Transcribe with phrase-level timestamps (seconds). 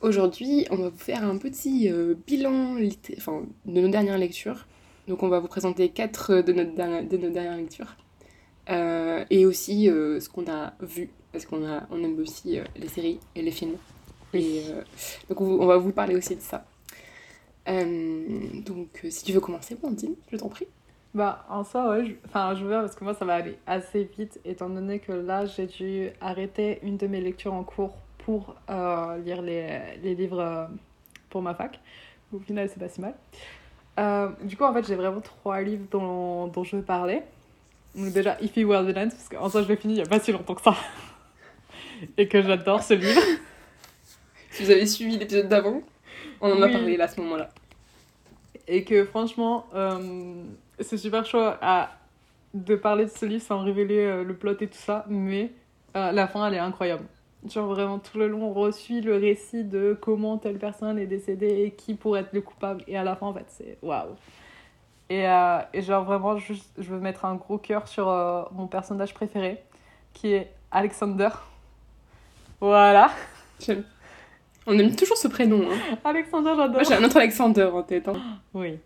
[0.00, 2.76] Aujourd'hui, on va vous faire un petit euh, bilan
[3.16, 4.66] enfin, de nos dernières lectures.
[5.08, 6.72] Donc, on va vous présenter quatre de, notre
[7.08, 7.96] de nos dernières lectures.
[8.70, 13.18] Euh, et aussi euh, ce qu'on a vu, parce qu'on on aime aussi les séries
[13.34, 13.76] et les films.
[14.34, 14.62] Et,
[15.28, 16.64] donc, on, va vous parler aussi de ça.
[17.66, 20.68] donc, si tu veux commencer, Blandine, je t'en prie.
[21.12, 22.12] Bah, en soi, ouais, je...
[22.26, 25.46] enfin, je veux parce que moi, ça va aller assez vite, étant donné que là,
[25.46, 27.96] j'ai dû arrêter une de mes lectures en cours
[28.28, 30.66] pour euh, lire les, les livres euh,
[31.30, 31.80] pour ma fac.
[32.30, 33.14] Au final, c'est pas si mal.
[33.98, 37.22] Euh, du coup, en fait, j'ai vraiment trois livres dont, dont je veux parler.
[37.94, 40.02] Donc, déjà, If You Were the Dance, parce qu'en soi, je l'ai fini il y
[40.02, 40.74] a pas si longtemps que ça.
[42.18, 43.18] Et que j'adore ce livre.
[44.50, 45.80] Si vous avez suivi l'épisode d'avant,
[46.42, 47.48] on en a parlé là à ce moment-là.
[48.66, 49.64] Et que franchement,
[50.80, 51.96] c'est super chaud à,
[52.52, 55.50] de parler de ce livre sans révéler le plot et tout ça, mais
[55.94, 57.06] la fin, elle est incroyable.
[57.46, 61.62] Genre vraiment tout le long, on reçut le récit de comment telle personne est décédée
[61.62, 62.82] et qui pourrait être le coupable.
[62.88, 64.16] Et à la fin, en fait, c'est waouh.
[65.08, 68.66] Et, euh, et, genre vraiment, juste, je veux mettre un gros cœur sur euh, mon
[68.66, 69.62] personnage préféré,
[70.12, 71.30] qui est Alexander.
[72.60, 73.10] Voilà.
[74.66, 75.62] On aime toujours ce prénom.
[75.62, 75.96] Hein.
[76.04, 76.74] Alexander, j'adore.
[76.74, 78.08] Moi, j'ai un autre Alexander en tête.
[78.08, 78.16] Hein.
[78.52, 78.78] Oui.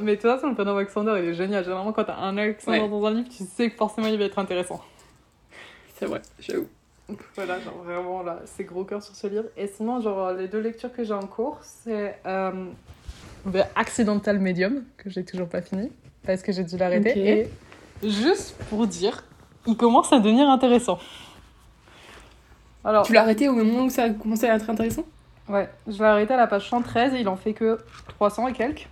[0.00, 1.62] Mais de toute façon, le prénom Alexander, il est génial.
[1.62, 4.38] Généralement, quand t'as un Alexander dans un livre, tu sais que forcément, il va être
[4.38, 4.80] intéressant.
[5.94, 6.66] C'est vrai, j'avoue.
[7.34, 9.44] Voilà, genre vraiment là, c'est gros cœur sur ce livre.
[9.56, 12.66] Et sinon, genre les deux lectures que j'ai en cours, c'est euh,
[13.50, 15.90] The Accidental Medium, que j'ai toujours pas fini,
[16.24, 17.48] parce que j'ai dû l'arrêter.
[18.02, 19.24] Et juste pour dire,
[19.66, 20.98] il commence à devenir intéressant.
[22.84, 25.04] Alors, tu l'as arrêté au moment où ça a commencé à être intéressant?
[25.48, 28.52] Ouais, je l'ai arrêté à la page 113 et il en fait que 300 et
[28.52, 28.88] quelques.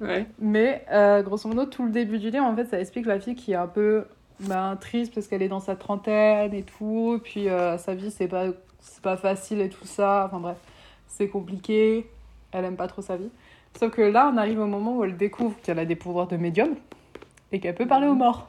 [0.00, 0.26] Ouais.
[0.38, 3.34] Mais euh, grosso modo, tout le début du livre, en fait, ça explique la fille
[3.34, 4.04] qui est un peu
[4.40, 7.20] bah, triste parce qu'elle est dans sa trentaine et tout.
[7.22, 8.46] Puis euh, sa vie, c'est pas,
[8.80, 10.26] c'est pas facile et tout ça.
[10.26, 10.58] Enfin bref,
[11.06, 12.08] c'est compliqué.
[12.52, 13.30] Elle aime pas trop sa vie.
[13.78, 16.36] Sauf que là, on arrive au moment où elle découvre qu'elle a des pouvoirs de
[16.36, 16.74] médium
[17.52, 18.48] et qu'elle peut parler aux morts.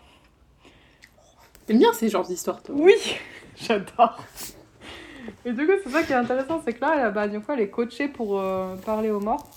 [1.65, 2.95] T'aimes bien ces genres d'histoires, toi Oui,
[3.55, 4.17] j'adore.
[5.45, 7.61] Et du coup, c'est ça qui est intéressant, c'est que là, bah, une fois, elle
[7.61, 9.47] est coachée pour euh, parler aux morts.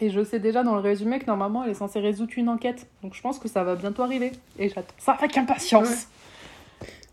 [0.00, 2.86] Et je sais déjà dans le résumé que normalement elle est censée résoudre une enquête.
[3.02, 4.32] Donc je pense que ça va bientôt arriver.
[4.58, 6.06] Et j'attends ça avec impatience.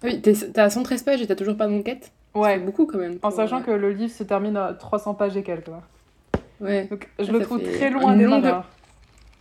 [0.04, 2.60] Oui, t'as 113 pages et t'as toujours pas d'enquête Ouais.
[2.60, 3.18] beaucoup quand même.
[3.24, 5.72] En sachant que le livre se termine à 300 pages et quelques.
[6.60, 6.86] Ouais.
[6.86, 8.54] Donc je le trouve très loin des longue...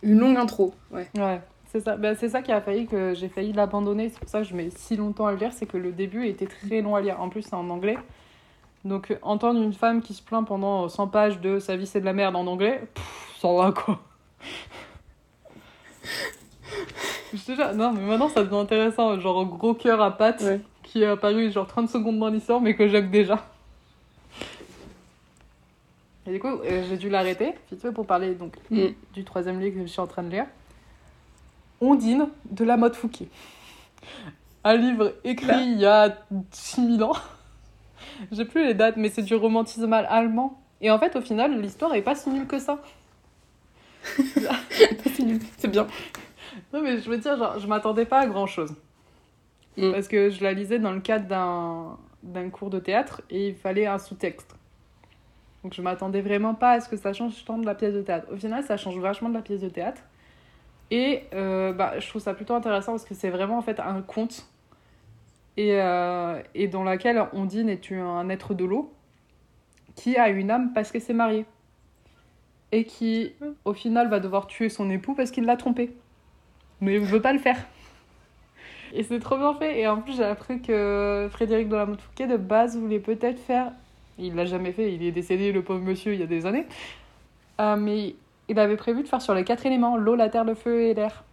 [0.01, 0.73] Une longue intro.
[0.91, 1.07] Ouais.
[1.17, 1.41] Ouais.
[1.71, 1.97] C'est ça.
[1.97, 4.09] Ben, c'est ça qui a failli que j'ai failli l'abandonner.
[4.09, 5.51] C'est pour ça que je mets si longtemps à le lire.
[5.51, 7.19] C'est que le début était très long à lire.
[7.19, 7.97] En plus, c'est en anglais.
[8.85, 12.05] Donc entendre une femme qui se plaint pendant 100 pages de sa vie c'est de
[12.05, 12.83] la merde en anglais,
[13.39, 13.99] ça va quoi.
[17.47, 20.45] déjà, non mais maintenant ça devient intéressant, genre gros cœur à pattes
[20.83, 23.43] qui est apparu genre 30 secondes dans l'histoire mais que j'aime déjà.
[26.27, 28.87] Et du coup, euh, j'ai dû l'arrêter, vite fait, pour parler donc mm.
[29.13, 30.45] du troisième livre que je suis en train de lire.
[31.81, 33.27] Ondine de la mode Fouquet.
[34.63, 36.17] Un livre écrit il y a
[36.51, 37.13] 6000 ans.
[38.31, 40.59] J'ai plus les dates, mais c'est du romantisme allemand.
[40.81, 42.81] Et en fait, au final, l'histoire est pas si nulle que ça.
[45.57, 45.87] c'est bien.
[46.73, 48.73] Non, mais je veux dire, genre, je m'attendais pas à grand chose.
[49.77, 49.91] Mm.
[49.91, 53.55] Parce que je la lisais dans le cadre d'un, d'un cours de théâtre et il
[53.55, 54.55] fallait un sous-texte.
[55.63, 58.01] Donc je m'attendais vraiment pas à ce que ça change tant de la pièce de
[58.01, 58.27] théâtre.
[58.31, 60.01] Au final, ça change vachement de la pièce de théâtre.
[60.91, 64.01] Et euh, bah, je trouve ça plutôt intéressant parce que c'est vraiment en fait un
[64.01, 64.45] conte
[65.57, 68.93] et, euh, et dans laquelle Ondine est un être de l'eau
[69.95, 71.45] qui a une âme parce qu'elle s'est mariée
[72.71, 75.95] et qui au final va devoir tuer son époux parce qu'il l'a trompé
[76.81, 77.57] mais il ne veut pas le faire.
[78.93, 79.79] Et c'est trop bien fait.
[79.79, 83.39] Et en plus j'ai appris que Frédéric de la Motte Fouquet de base voulait peut-être
[83.39, 83.71] faire
[84.17, 86.65] il l'a jamais fait il est décédé le pauvre monsieur il y a des années.
[87.61, 88.15] Euh, mais
[88.47, 90.93] il avait prévu de faire sur les quatre éléments l'eau la terre le feu et
[90.93, 91.23] l'air.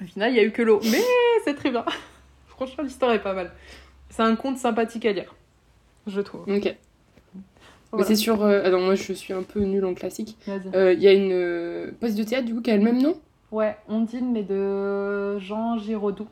[0.00, 0.80] Au final il y a eu que l'eau.
[0.84, 1.02] Mais
[1.44, 1.84] c'est très bien
[2.56, 3.52] Franchement, l'histoire est pas mal.
[4.08, 5.34] C'est un conte sympathique à lire,
[6.06, 6.42] je trouve.
[6.48, 6.74] Ok.
[7.92, 8.42] Mais c'est sur.
[8.42, 8.78] Euh...
[8.78, 10.36] moi je suis un peu nulle en classique.
[10.74, 13.14] Euh, il y a une euh, de théâtre du coup qui a le même nom?
[13.52, 16.28] Ouais, Ondine, mais de Jean Giraudoux.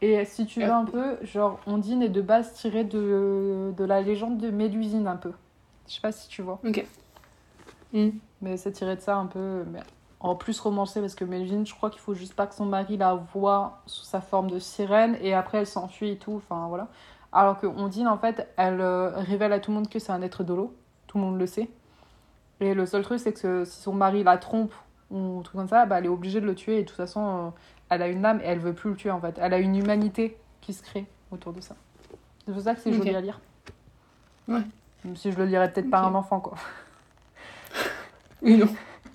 [0.00, 0.78] Et si tu veux ah.
[0.78, 5.16] un peu, genre Ondine est de base tirée de, de la légende de Mélusine un
[5.16, 5.32] peu.
[5.88, 6.60] Je sais pas si tu vois.
[6.64, 6.84] Ok.
[7.92, 8.10] Hmm.
[8.40, 9.80] Mais c'est tiré de ça un peu, mais
[10.20, 12.96] en plus romancé, parce que Melvin, je crois qu'il faut juste pas que son mari
[12.96, 16.88] la voit sous sa forme de sirène, et après elle s'enfuit et tout, enfin voilà.
[17.32, 20.22] Alors que Ondine, en fait, elle euh, révèle à tout le monde que c'est un
[20.22, 20.74] être de l'eau,
[21.06, 21.68] tout le monde le sait.
[22.60, 24.74] Et le seul truc, c'est que si son mari la trompe
[25.10, 27.20] ou tout comme ça, bah, elle est obligée de le tuer, et de toute façon,
[27.26, 27.50] euh,
[27.90, 29.38] elle a une âme et elle veut plus le tuer en fait.
[29.40, 31.76] Elle a une humanité qui se crée autour de ça.
[32.44, 33.40] C'est pour ça que c'est joli à lire.
[34.48, 34.62] Ouais.
[35.04, 36.56] Même si je le lirais peut-être pas à un enfant, quoi.
[38.40, 38.68] Oui, non.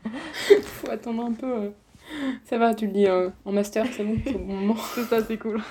[0.63, 1.51] Faut attendre un peu.
[1.51, 1.69] Euh.
[2.45, 4.75] Ça va, tu le lis euh, en master, c'est bon, c'est bon moment.
[4.93, 5.61] c'est ça, c'est cool.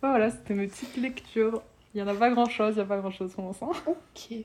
[0.00, 1.62] Voilà, c'était mes petites lectures.
[1.94, 3.72] Il y en a pas grand-chose, il y a pas grand-chose pour l'instant.
[3.86, 4.36] Ok.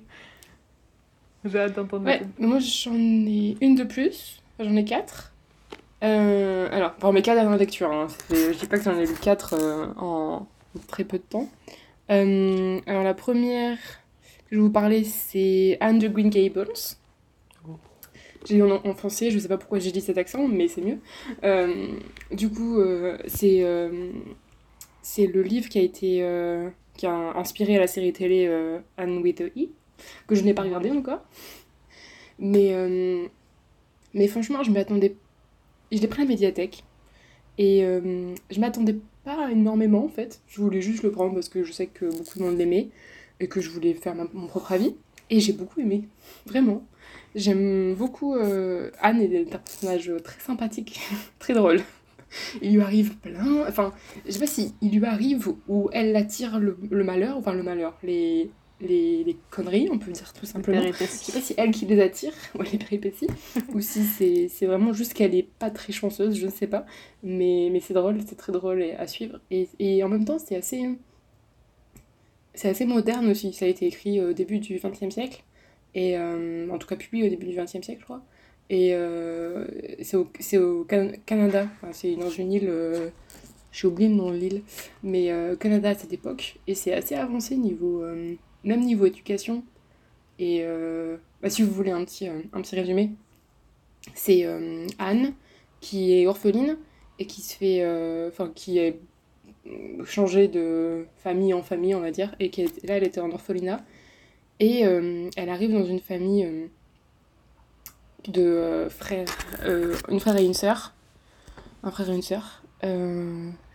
[1.46, 2.06] J'ai hâte d'entendre.
[2.06, 4.42] Ouais, moi j'en ai une de plus.
[4.60, 5.34] J'en ai quatre.
[6.04, 9.14] Euh, alors, pour mes quatre dernières lectures, hein, je dis pas que j'en ai lu
[9.22, 9.56] quatre
[9.98, 10.48] en
[10.88, 11.50] très peu de temps.
[12.10, 13.78] alors la première
[14.50, 16.74] que je vais vous parler, c'est Anne de Green Gables.
[18.46, 21.00] J'ai eu en, français, je sais pas pourquoi j'ai dit cet accent, mais c'est mieux.
[21.44, 21.88] Euh,
[22.32, 24.12] du coup, euh, c'est euh,
[25.02, 26.26] c'est le livre qui a été
[26.96, 28.48] qui a inspiré la série télé
[28.98, 29.70] Anne with a E,
[30.28, 31.22] que je n'ai pas regardé encore.
[32.40, 32.74] Mais,
[34.14, 35.16] mais franchement, je m'attendais.
[35.92, 36.84] Je l'ai pris à la médiathèque.
[37.58, 38.96] Et je m'attendais
[39.26, 40.42] pas énormément en fait.
[40.48, 42.90] Je voulais juste le prendre parce que je sais que beaucoup de monde l'aimait
[43.42, 44.96] et que je voulais faire mon propre avis.
[45.30, 46.08] Et j'ai beaucoup aimé,
[46.46, 46.84] vraiment.
[47.36, 51.00] J'aime beaucoup euh, Anne est un personnage très sympathique,
[51.40, 51.82] très drôle.
[52.62, 53.68] Il lui arrive plein.
[53.68, 53.94] Enfin,
[54.26, 57.64] je sais pas si il lui arrive ou elle attire le, le malheur, enfin le
[57.64, 60.82] malheur, les, les, les, conneries, on peut dire tout simplement.
[60.82, 63.28] Je sais pas si elle qui les attire, ou les péripéties,
[63.74, 64.04] ou si
[64.50, 66.86] c'est vraiment juste qu'elle est pas très chanceuse, je ne sais pas.
[67.24, 69.40] Mais, mais c'est drôle, c'est très drôle à suivre.
[69.52, 70.84] Et, et en même temps, c'est assez.
[72.60, 73.54] C'est assez moderne aussi.
[73.54, 75.46] Ça a été écrit au début du XXe siècle.
[75.96, 78.22] Et euh, en tout cas publié au début du XXe siècle, je crois.
[78.70, 79.66] Et euh,
[80.02, 80.84] c'est au, au
[81.26, 83.12] Canada, c'est dans une île, euh,
[83.72, 84.64] j'ai oublié le nom de l'île,
[85.04, 86.60] mais Canada à cette époque.
[86.68, 88.04] Et c'est assez avancé niveau,
[88.66, 89.64] même niveau éducation.
[90.38, 90.66] Et
[91.42, 93.12] bah, si vous voulez un petit, un petit résumé,
[94.16, 94.46] c'est
[94.98, 95.34] Anne
[95.80, 96.78] qui est orpheline
[97.20, 99.00] et qui se fait, enfin qui est
[100.06, 103.82] changée de famille en famille, on va dire, et qui là elle était en orphelinat
[104.60, 106.68] et euh, elle arrive dans une famille euh,
[108.28, 109.28] de euh, frères,
[110.10, 110.94] une frère et une sœur.
[111.84, 112.64] Un frère et une sœur.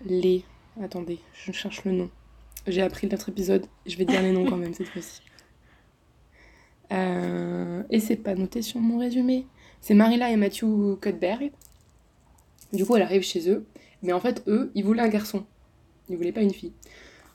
[0.05, 0.45] les.
[0.83, 2.11] Attendez, je cherche le nom.
[2.67, 5.23] J'ai appris l'autre épisode, je vais dire les noms quand même cette fois-ci.
[6.91, 9.47] et c'est pas noté sur mon résumé.
[9.81, 11.53] C'est Marilla et Matthew Cuthberg.
[12.73, 13.67] Du coup, elle arrive chez eux.
[14.03, 15.47] Mais en fait, eux, ils voulaient un garçon.
[16.09, 16.73] Ils voulaient pas une fille.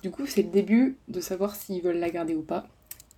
[0.01, 2.67] Du coup, c'est le début de savoir s'ils veulent la garder ou pas.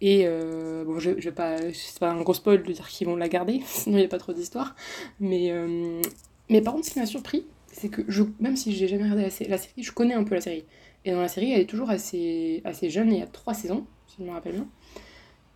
[0.01, 3.07] Et euh, bon, je, je vais pas, c'est pas un gros spoil de dire qu'ils
[3.07, 4.75] vont la garder, sinon il n'y a pas trop d'histoire.
[5.19, 6.01] Mais, euh,
[6.49, 9.21] mais par contre, ce qui m'a surpris, c'est que je, même si j'ai jamais regardé
[9.23, 10.65] la, la, série, je connais un peu la série.
[11.05, 13.85] Et dans la série, elle est toujours assez, assez jeune, il y a trois saisons,
[14.07, 14.67] si je me rappelle bien.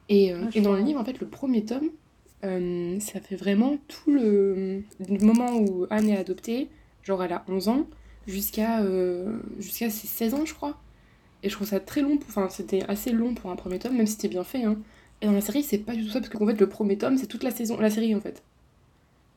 [0.09, 1.89] Et, euh, et dans le livre, en fait, le premier tome,
[3.00, 6.69] ça fait vraiment tout le, le, moment où Anne est adoptée,
[7.01, 7.88] genre elle a 11 ans,
[8.27, 8.81] jusqu'à
[9.60, 10.77] jusqu'à ses 16 ans, je crois.
[11.44, 14.07] Et je trouve ça très long, enfin c'était assez long pour un premier tome, même
[14.07, 14.63] si c'était bien fait.
[14.63, 14.77] Hein.
[15.22, 17.18] Et dans la série, c'est pas du tout ça, parce qu'en fait, le premier tome,
[17.18, 18.44] c'est toute la saison, la série en fait.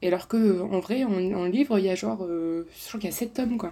[0.02, 2.24] Et alors que en vrai, en, livre, il y a genre.
[2.24, 3.70] Euh, je crois qu'il y a 7 tomes quoi.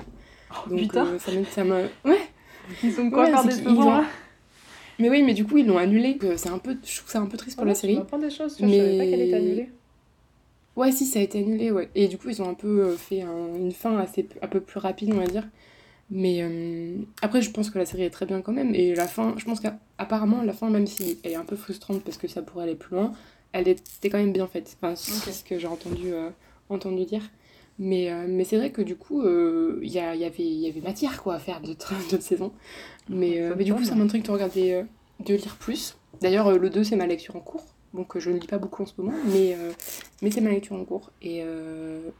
[0.50, 1.18] Oh, Donc euh,
[1.50, 1.82] ça m'a.
[2.04, 2.20] Ouais
[2.82, 4.04] Ils ont quoi ouais, faire des saisons
[4.98, 6.18] Mais oui, mais du coup, ils l'ont annulé.
[6.36, 6.76] C'est un peu...
[6.84, 7.98] Je trouve ça un peu triste pour oh la série.
[8.20, 8.68] Des choses, mais...
[8.68, 9.68] je savais pas qu'elle était annulée.
[10.76, 11.88] Ouais, si, ça a été annulé, ouais.
[11.94, 14.78] Et du coup, ils ont un peu euh, fait une fin assez, un peu plus
[14.78, 15.44] rapide, on va dire.
[16.10, 18.74] Mais euh, après, je pense que la série est très bien quand même.
[18.74, 22.02] Et la fin, je pense qu'apparemment, la fin, même si elle est un peu frustrante
[22.02, 23.12] parce que ça pourrait aller plus loin,
[23.52, 24.76] elle était quand même bien faite.
[24.80, 26.30] Enfin, c'est ce que j'ai entendu, euh,
[26.68, 27.22] entendu dire.
[27.78, 31.22] Mais, euh, mais c'est vrai que du coup, il y, y, avait, y avait matière
[31.22, 32.52] quoi, à faire d'autres saisons.
[33.08, 34.84] Mais, mais du coup, ça m'intrigue de regarder,
[35.24, 35.96] de lire plus.
[36.20, 37.64] D'ailleurs, le 2, c'est ma lecture en cours.
[37.96, 39.56] Donc je ne lis pas beaucoup en ce moment, mais,
[40.22, 41.10] mais c'est ma lecture en cours.
[41.22, 41.38] Et,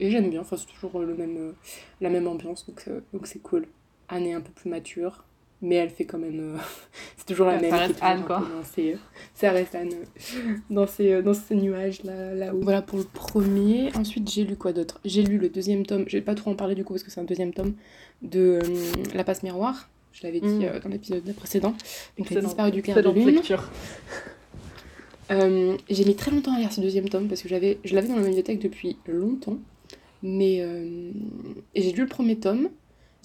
[0.01, 1.53] et j'aime bien, enfin, c'est toujours le même,
[2.01, 3.67] la même ambiance, donc donc c'est cool.
[4.09, 5.25] Anne est un peu plus mature,
[5.63, 6.55] mais elle fait quand même.
[6.55, 6.59] Euh,
[7.17, 7.71] c'est toujours la même.
[7.71, 8.43] Ça reste Anne, quoi.
[9.35, 9.93] ça reste Anne
[10.71, 12.63] dans ces, euh, dans ces nuages là, là -haut.
[12.63, 13.91] Voilà pour le premier.
[13.97, 15.01] Ensuite, j'ai lu quoi d'autre?
[15.05, 16.05] J'ai lu le deuxième tome.
[16.07, 17.75] Je vais pas trop en parler du coup parce que c'est un deuxième tome
[18.23, 19.89] de euh, La passe miroir.
[20.13, 20.81] Je l'avais dit mm.
[20.83, 21.75] dans l'épisode précédent.
[22.17, 23.29] Donc, elle a disparu du clair de lune.
[23.29, 23.71] lecture.
[25.31, 28.17] J'ai mis très longtemps à lire ce deuxième tome parce que j'avais, je l'avais dans
[28.17, 29.59] la bibliothèque depuis longtemps.
[30.23, 30.65] Mais
[31.75, 32.69] j'ai lu le premier tome,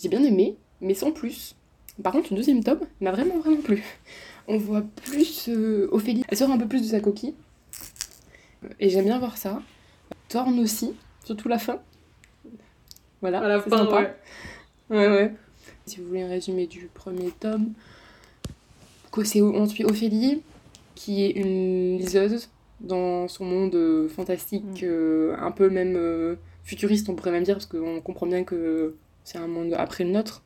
[0.01, 1.55] j'ai bien aimé, mais sans plus.
[2.03, 3.84] Par contre, le deuxième tome m'a vraiment vraiment plu.
[4.48, 7.36] On voit plus euh, Ophélie, elle sort un peu plus de sa coquille.
[8.79, 9.62] Et j'aime bien voir ça.
[10.29, 10.93] Torn aussi,
[11.24, 11.79] surtout la fin.
[13.22, 14.01] Voilà, À la fin, sympa.
[14.01, 14.15] ouais.
[14.89, 15.34] Ouais, ouais.
[15.86, 17.74] Si vous voulez un résumé du premier tome,
[19.24, 20.41] c'est ensuite Ophélie,
[21.03, 24.86] qui est une liseuse dans son monde euh, fantastique, Mm.
[24.86, 28.96] euh, un peu même euh, futuriste, on pourrait même dire, parce qu'on comprend bien que
[29.24, 30.43] c'est un monde après le nôtre.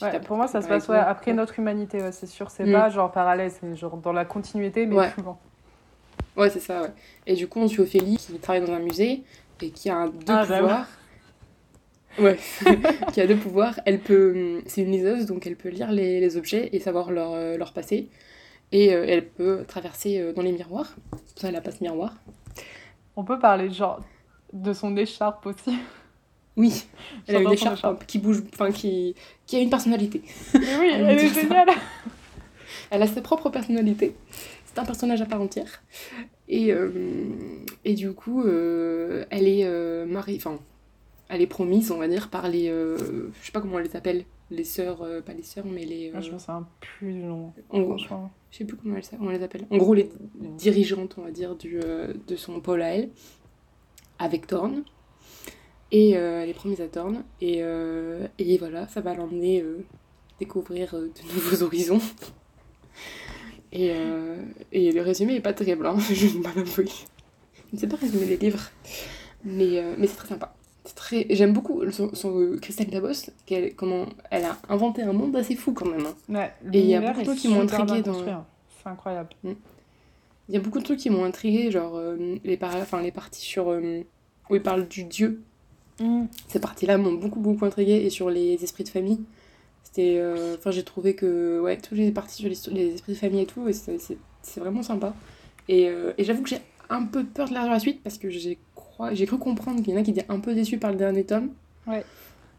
[0.00, 2.50] Ouais, pour moi, ça se passe ouais, après notre humanité, ouais, c'est sûr.
[2.50, 2.72] C'est Mm.
[2.72, 5.10] pas genre parallèle, c'est genre dans la continuité, mais Ouais.
[5.14, 5.38] plus loin.
[6.36, 6.92] Ouais, c'est ça, ouais.
[7.26, 9.24] Et du coup, on suit Ophélie qui travaille dans un musée
[9.60, 10.86] et qui a un- deux Ah, pouvoirs.
[12.20, 12.36] Ouais,
[13.12, 13.78] qui a deux pouvoirs.
[13.86, 17.34] Elle peut, c'est une liseuse, donc elle peut lire les, les objets et savoir leur,
[17.58, 18.08] leur passé.
[18.72, 20.94] Et euh, elle peut traverser euh, dans les miroirs.
[21.36, 22.14] Ça, elle a passe miroir.
[23.16, 24.00] On peut parler genre
[24.52, 25.78] de son écharpe aussi.
[26.56, 26.86] Oui,
[27.26, 28.06] elle a une écharpe écharpe.
[28.06, 29.14] qui bouge, enfin qui,
[29.46, 30.22] qui a une personnalité.
[30.54, 31.68] Mais oui, Elle est géniale.
[32.90, 34.14] Elle a sa propre personnalité.
[34.64, 35.82] C'est un personnage à part entière.
[36.48, 36.90] Et, euh,
[37.84, 40.58] et du coup, elle est mariée, enfin,
[41.28, 44.24] elle est promise, on va dire, par les, je sais pas comment on les appelle,
[44.50, 47.22] les sœurs, euh, pas les sœurs, mais les, euh, Ah, Je me sens plus du
[47.22, 47.52] nom.
[47.70, 48.30] en gros, Franchement.
[48.50, 49.66] je sais plus comment elles, on les appelle.
[49.70, 50.08] En gros, les
[50.56, 53.10] dirigeantes, on va dire, du, euh, de son pôle à elle,
[54.18, 54.82] avec Thorn.
[55.90, 57.24] Et euh, elle est promise à Thorn.
[57.40, 59.84] Et, euh, et voilà, ça va l'emmener euh,
[60.38, 62.00] découvrir euh, de nouveaux horizons.
[63.72, 68.38] Et, euh, et le résumé est pas terrible, hein, je ne sais pas résumer les
[68.38, 68.70] livres,
[69.44, 70.54] mais, euh, mais c'est très sympa.
[70.94, 71.26] Très...
[71.30, 75.54] J'aime beaucoup son, son euh, Christelle Dabos, qu'elle, comment elle a inventé un monde assez
[75.54, 76.06] fou quand même.
[76.06, 76.14] hein.
[76.28, 78.46] Ouais, Et il y a beaucoup de trucs qui m'ont intriguée dans- hein.
[78.82, 79.30] C'est incroyable.
[79.44, 82.74] Il y a beaucoup de trucs qui m'ont intriguée, genre euh, les, par...
[82.76, 84.00] enfin, les parties sur euh,
[84.48, 85.42] où il parle du dieu.
[86.46, 89.20] Ces parties-là m'ont beaucoup beaucoup intriguée et sur les esprits de famille.
[89.82, 93.18] C'était, euh, enfin j'ai trouvé que ouais toutes les parties sur les, les esprits de
[93.18, 95.12] famille et tout, c'est, vraiment sympa.
[95.68, 98.58] Et, et j'avoue que j'ai un peu peur de la suite parce que j'ai
[99.12, 101.24] j'ai cru comprendre qu'il y en a qui étaient un peu déçus par le dernier
[101.24, 101.50] tome.
[101.86, 102.04] Ouais.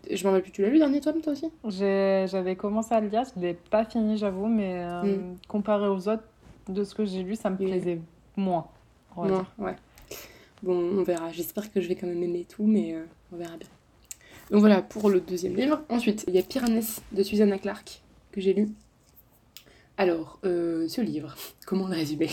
[0.09, 0.51] Je m'en rappelle plus.
[0.51, 1.49] Tu l'as lu le dernier tome toi aussi?
[1.67, 5.35] J'avais commencé à le lire, je l'ai pas fini, j'avoue, mais euh, Mm.
[5.47, 6.23] comparé aux autres
[6.67, 7.99] de ce que j'ai lu, ça me plaisait
[8.37, 8.67] moins.
[9.17, 9.45] dire.
[9.57, 9.75] ouais.
[10.63, 11.31] Bon, on verra.
[11.31, 13.03] J'espère que je vais quand même aimer tout, mais euh,
[13.33, 13.67] on verra bien.
[14.51, 15.81] Donc voilà pour le deuxième livre.
[15.89, 16.81] Ensuite, il y a Pyrannées
[17.11, 18.69] de Susanna Clark que j'ai lu.
[19.97, 22.29] Alors, euh, ce livre, comment le résumer?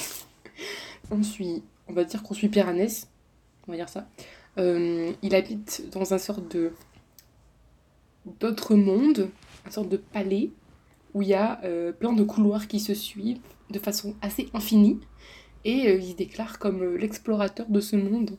[1.10, 2.88] On suit, on va dire qu'on suit Pyrannées,
[3.66, 4.06] on va dire ça.
[4.58, 6.72] Euh, il habite dans un sorte de
[8.40, 9.28] d'autre monde,
[9.66, 10.50] une sorte de palais
[11.14, 15.00] où il y a euh, plein de couloirs qui se suivent de façon assez infinie
[15.64, 18.32] et euh, il se déclare comme l'explorateur de ce monde.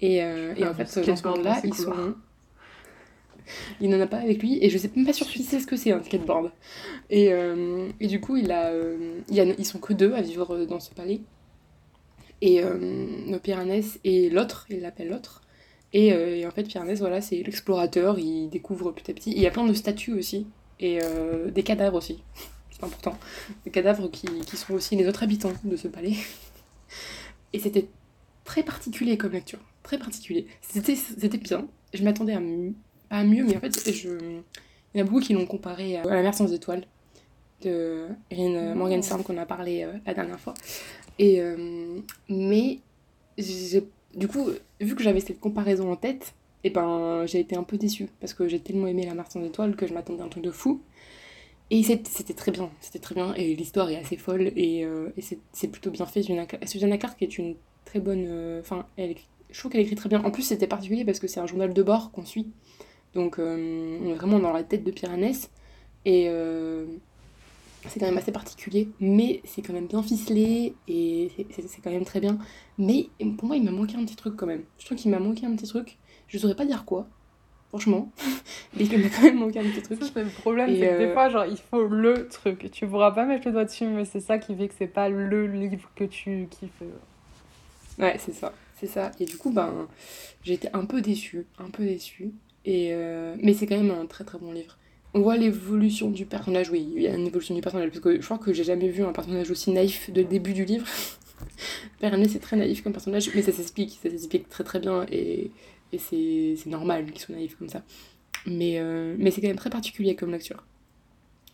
[0.00, 0.22] Et, et
[0.62, 2.14] Ah, en fait, dans ce monde-là, ils sont.
[3.80, 5.66] Il n'en a pas avec lui, et je sais même pas sûr qui sait ce
[5.66, 6.52] que c'est un skateboard.
[7.10, 10.12] Et, euh, et du coup, il a, euh, il y a, ils sont que deux
[10.14, 11.20] à vivre dans ce palais.
[12.40, 15.42] Et euh, nos Pyranès et l'autre, il l'appelle l'autre.
[15.92, 19.32] Et, euh, en fait, Pyranès, voilà, c'est l'explorateur, il découvre petit à petit.
[19.32, 20.46] Il y a plein de statues aussi,
[20.80, 22.22] et euh, des cadavres aussi,
[22.70, 23.16] c'est important.
[23.64, 26.14] Des cadavres qui, qui sont aussi les autres habitants de ce palais.
[27.54, 27.88] Et c'était
[28.44, 30.46] très particulier comme lecture, très particulier.
[30.60, 32.42] C'était bien, je m'attendais à
[33.10, 34.10] à mieux, mais en fait, je...
[34.94, 36.84] il y en a beaucoup qui l'ont comparé à La mer sans étoiles
[37.62, 40.54] de Erin Morgenstern qu'on a parlé euh, la dernière fois.
[41.18, 42.78] Et, euh, mais
[44.14, 44.50] du coup,
[44.80, 46.34] vu que j'avais cette comparaison en tête,
[46.64, 49.42] et ben j'ai été un peu déçue parce que j'ai tellement aimé La mer sans
[49.44, 50.80] étoiles que je m'attendais à un truc de fou.
[51.70, 55.22] Et c'était très bien, c'était très bien, et l'histoire est assez folle, et, euh, et
[55.52, 56.22] c'est plutôt bien fait.
[56.22, 58.24] Susanna Clark- est une très bonne...
[58.26, 59.16] euh, Enfin, elle
[59.50, 60.22] je trouve qu'elle écrit très bien.
[60.24, 62.48] En plus, c'était particulier parce que c'est un journal de bord qu'on suit.
[63.14, 65.50] Donc, on est vraiment dans la tête de Pyranès.
[66.04, 66.86] Et euh,
[67.86, 72.04] c'est quand même assez particulier, mais c'est quand même bien ficelé, et c'est- quand même
[72.04, 72.38] très bien.
[72.76, 74.64] Mais pour moi, il m'a manqué un petit truc quand même.
[74.78, 75.98] Je trouve qu'il m'a manqué un petit truc.
[76.26, 77.08] Je saurais pas dire quoi,
[77.68, 78.10] franchement.
[78.76, 79.98] mais il m'a quand même manqué un petit truc.
[80.14, 82.70] C'est le problème, c'est que des euh, fois, genre, il faut le truc.
[82.70, 85.08] Tu pourras pas mettre le doigt dessus, mais c'est ça qui fait que c'est pas
[85.08, 86.82] le livre que tu kiffes.
[87.98, 89.10] Ouais, c'est ça, c'est ça.
[89.18, 89.88] Et du coup, ben,
[90.46, 92.32] été un peu déçue, un peu déçue.
[92.64, 94.76] Et euh, Mais c'est quand même un très très bon livre.
[95.14, 98.20] On voit l'évolution du personnage, oui, il y a une évolution du personnage, parce que
[98.20, 100.86] je crois que j'ai jamais vu un personnage aussi naïf le début du livre.
[102.00, 105.50] Pernet, c'est très naïf comme personnage, mais ça s'explique, ça s'explique très très bien, et,
[105.92, 107.82] et c'est normal qu'il soit naïf comme ça.
[108.46, 110.64] Mais, euh, mais c'est quand même très particulier comme lecture.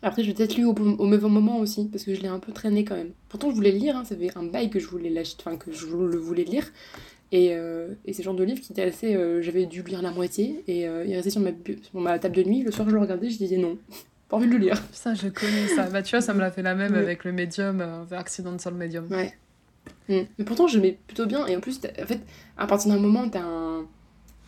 [0.03, 2.41] Après, je l'ai peut-être lu au, au mauvais moment aussi, parce que je l'ai un
[2.41, 3.13] peu traîné quand même.
[3.29, 5.57] Pourtant, je voulais le lire, hein, ça fait un bail que je voulais l'acheter, enfin
[5.57, 6.71] que je le voulais lire.
[7.35, 9.17] Et, euh, et c'est le genre de livre qui était assez.
[9.17, 12.45] euh, J'avais dû lire la moitié, et euh, il restait sur ma, sur table de
[12.45, 12.63] nuit.
[12.63, 13.77] Le soir, je le regardais, je disais non,
[14.29, 14.81] pas envie de le lire.
[14.93, 15.91] Ça, je connais ça.
[15.91, 19.09] Bah, tu vois, ça me l'a fait la même avec le médium, euh, Accidental Medium.
[19.11, 19.35] Ouais.
[20.09, 20.29] Mm.
[20.39, 21.45] Mais pourtant, je mets plutôt bien.
[21.49, 22.21] Et en plus, en fait,
[22.57, 23.85] à partir d'un moment, as un...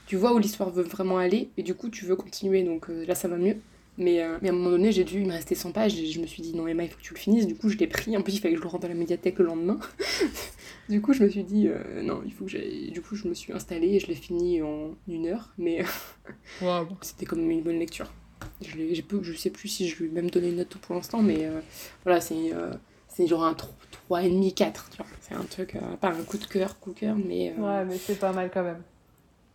[0.07, 1.51] tu vois où l'histoire veut vraiment aller.
[1.57, 2.63] Et du coup, tu veux continuer.
[2.63, 3.57] Donc là, ça va mieux.
[3.99, 5.99] Mais, euh, mais, à un moment donné, j'ai dû, il me restait 100 pages.
[5.99, 7.47] Et je me suis dit, non, Emma, il faut que tu le finisses.
[7.47, 8.17] Du coup, je l'ai pris.
[8.17, 9.79] En plus, il fallait que je le rentre dans la médiathèque le lendemain.
[10.89, 12.91] du coup, je me suis dit, euh, non, il faut que j'aille.
[12.91, 15.53] Du coup, je me suis installée et je l'ai fini en une heure.
[15.59, 15.85] Mais
[16.63, 16.87] wow.
[17.03, 18.13] c'était quand même une bonne lecture.
[18.61, 21.23] Je, peu, je sais plus si je lui ai même donné une note pour l'instant.
[21.23, 21.49] Mais
[22.05, 22.53] voilà, c'est
[23.17, 23.57] c'est genre un
[24.11, 25.07] 3,5, 4, tu vois.
[25.23, 27.55] C'est un truc, euh, pas un coup de cœur, coup de cœur, mais...
[27.57, 28.83] Euh, ouais, mais c'est pas mal quand même.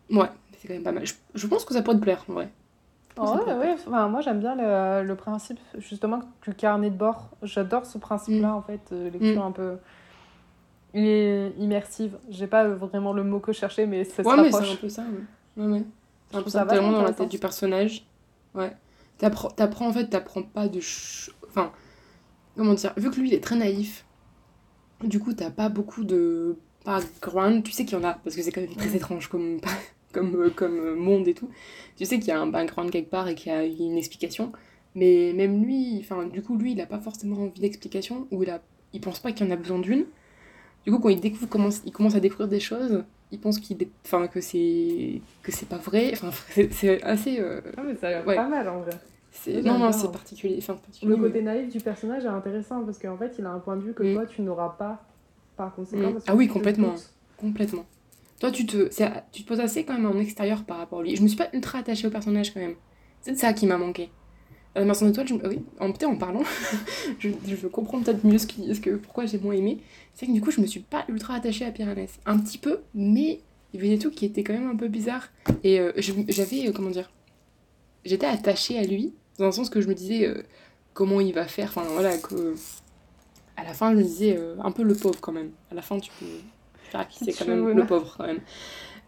[0.09, 1.03] Ouais, c'est quand même pas mal.
[1.35, 2.49] Je, pense que ça pourrait te plaire, en vrai.
[3.17, 3.75] Ouais, ouais.
[3.87, 7.29] Enfin, moi j'aime bien le, le, principe justement du carnet de bord.
[7.43, 8.55] J'adore ce principe-là mm.
[8.55, 9.47] en fait, euh, lecture mm.
[9.47, 9.77] un peu
[10.93, 12.17] il est immersive.
[12.29, 14.27] J'ai pas vraiment le mot que je cherchais, mais ça se.
[14.27, 15.03] Ouais, c'est un peu ça.
[15.57, 15.83] Ouais, ouais.
[16.29, 18.05] C'est un peu ça, vraiment dans la tête du personnage.
[18.53, 18.75] Ouais.
[19.17, 20.79] T'apprends, en fait, t'apprends pas de.
[21.47, 21.71] Enfin,
[22.57, 24.05] comment dire, vu que lui il est très naïf,
[25.03, 28.41] du coup t'as pas beaucoup de background, tu sais qu'il y en a, parce que
[28.41, 29.59] c'est quand même très étrange comme,
[30.11, 31.49] comme, euh, comme euh, monde et tout,
[31.97, 34.51] tu sais qu'il y a un background quelque part et qu'il y a une explication,
[34.95, 38.49] mais même lui, enfin du coup lui il a pas forcément envie d'explication, ou il,
[38.49, 38.61] a,
[38.93, 40.05] il pense pas qu'il en a besoin d'une,
[40.85, 43.77] du coup quand il découvre, commence, il commence à découvrir des choses, il pense qu'il
[44.05, 46.31] enfin que c'est que c'est pas vrai enfin
[46.71, 47.61] c'est assez euh...
[47.77, 48.91] ah mais ça a l'air pas mal en vrai
[49.63, 50.57] non, non, c'est particulier.
[50.59, 53.77] Enfin, Le côté naïf du personnage est intéressant parce qu'en fait, il a un point
[53.77, 54.13] de vue que mm.
[54.13, 55.03] toi, tu n'auras pas
[55.55, 56.11] par conséquent.
[56.11, 56.19] Mm.
[56.27, 56.95] Ah oui, complètement.
[57.37, 57.85] Complètement.
[58.41, 58.89] Toi, tu te,
[59.31, 61.15] tu te poses assez quand même en extérieur par rapport à lui.
[61.15, 62.73] Je me suis pas ultra attachée au personnage quand même.
[63.21, 64.09] C'est ça qui m'a manqué.
[64.73, 65.47] La Mercenaire d'étoiles, je...
[65.47, 66.41] oui, en, en parlant,
[67.19, 69.77] je, je comprends peut-être mieux ce, qui, ce que, pourquoi j'ai moins aimé.
[70.15, 72.19] C'est que du coup, je me suis pas ultra attachée à Piranès.
[72.25, 73.41] Un petit peu, mais
[73.73, 75.29] il y avait des trucs qui étaient quand même un peu bizarres.
[75.63, 77.11] Et euh, j'avais, euh, comment dire,
[78.05, 80.41] j'étais attachée à lui, dans le sens que je me disais euh,
[80.95, 81.67] comment il va faire.
[81.69, 82.55] Enfin voilà, que.
[83.55, 85.51] À la fin, je me disais euh, un peu le pauvre quand même.
[85.69, 86.25] À la fin, tu peux
[86.91, 88.41] faire qui c'est quand même le pauvre quand même.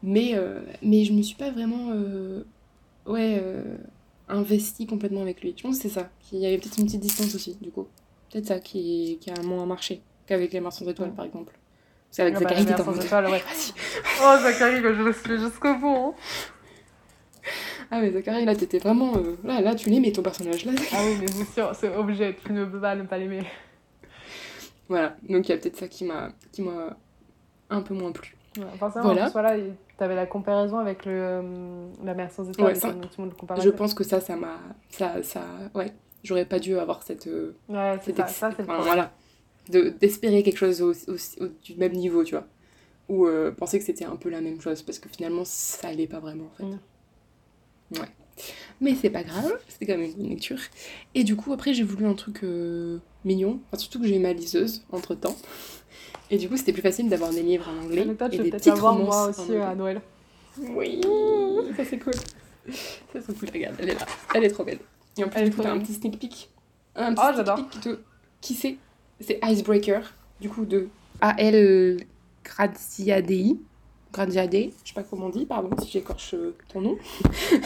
[0.02, 1.94] Mais, euh, mais je me suis pas vraiment.
[3.06, 3.44] ouais.
[4.30, 5.54] investi complètement avec lui.
[5.58, 6.10] Je pense que c'est ça.
[6.32, 7.88] Il y avait peut-être une petite distance aussi, du coup.
[8.32, 11.54] Peut-être ça qui, qui a moins marché qu'avec les Marchands d'étoiles, par exemple.
[12.14, 13.42] C'est avec ah Zachary bah, en ouais.
[14.22, 15.88] Oh, Zachary, je le suis jusqu'au bout.
[15.88, 16.14] Hein.
[17.90, 19.16] Ah mais Zachary, là t'étais vraiment...
[19.18, 20.74] Euh, là, là tu l'aimais ton personnage là.
[20.92, 23.44] Ah oui mais c'est sûr, c'est objet, tu ne peux pas ne pas l'aimer.
[24.90, 26.08] Voilà, donc il y a peut-être ça qui
[26.52, 26.98] qui m'a
[27.70, 28.36] un peu moins plu.
[28.58, 29.30] Ouais, forcément, voilà.
[29.30, 29.58] voilà
[29.98, 32.94] t'avais la comparaison avec le, euh, la mer sans étoiles, ouais, ça,
[33.62, 34.60] je pense que ça, ça m'a...
[34.90, 35.42] Ça, ça,
[35.74, 37.28] ouais, j'aurais pas dû avoir cette...
[37.28, 39.12] Euh, ouais, c'est ça, ça c'est enfin, voilà,
[39.70, 42.46] d'espérer quelque chose au, au, du même niveau, tu vois.
[43.10, 46.20] Ou penser que c'était un peu la même chose, parce que finalement, ça allait pas
[46.20, 46.64] vraiment, en fait.
[46.64, 48.00] Mm.
[48.00, 48.10] Ouais.
[48.82, 50.60] Mais c'est pas grave, c'était quand même une bonne lecture.
[51.16, 53.60] Et du coup, après, j'ai voulu un truc euh, mignon.
[53.68, 55.36] Enfin, surtout que j'ai ma liseuse entre temps.
[56.34, 58.08] Et du coup, c'était plus facile d'avoir des livres en anglais.
[58.32, 60.02] et des petites romances moi aussi à Noël.
[60.58, 61.00] Oui,
[61.78, 62.16] ça c'est cool.
[62.74, 64.06] Ça c'est cool, regarde, elle est là.
[64.34, 64.80] Elle est trop belle.
[65.16, 66.50] Et en plus, du coup, t'as un petit sneak peek.
[66.96, 68.00] Un petit oh, sneak peek te...
[68.42, 68.78] qui c'est?
[69.20, 70.88] C'est Icebreaker, du coup, de
[71.22, 72.04] A.L.
[72.44, 73.56] Graziadei.
[74.12, 76.98] Gradiade, je sais pas comment on dit, pardon si j'écorche euh, ton nom.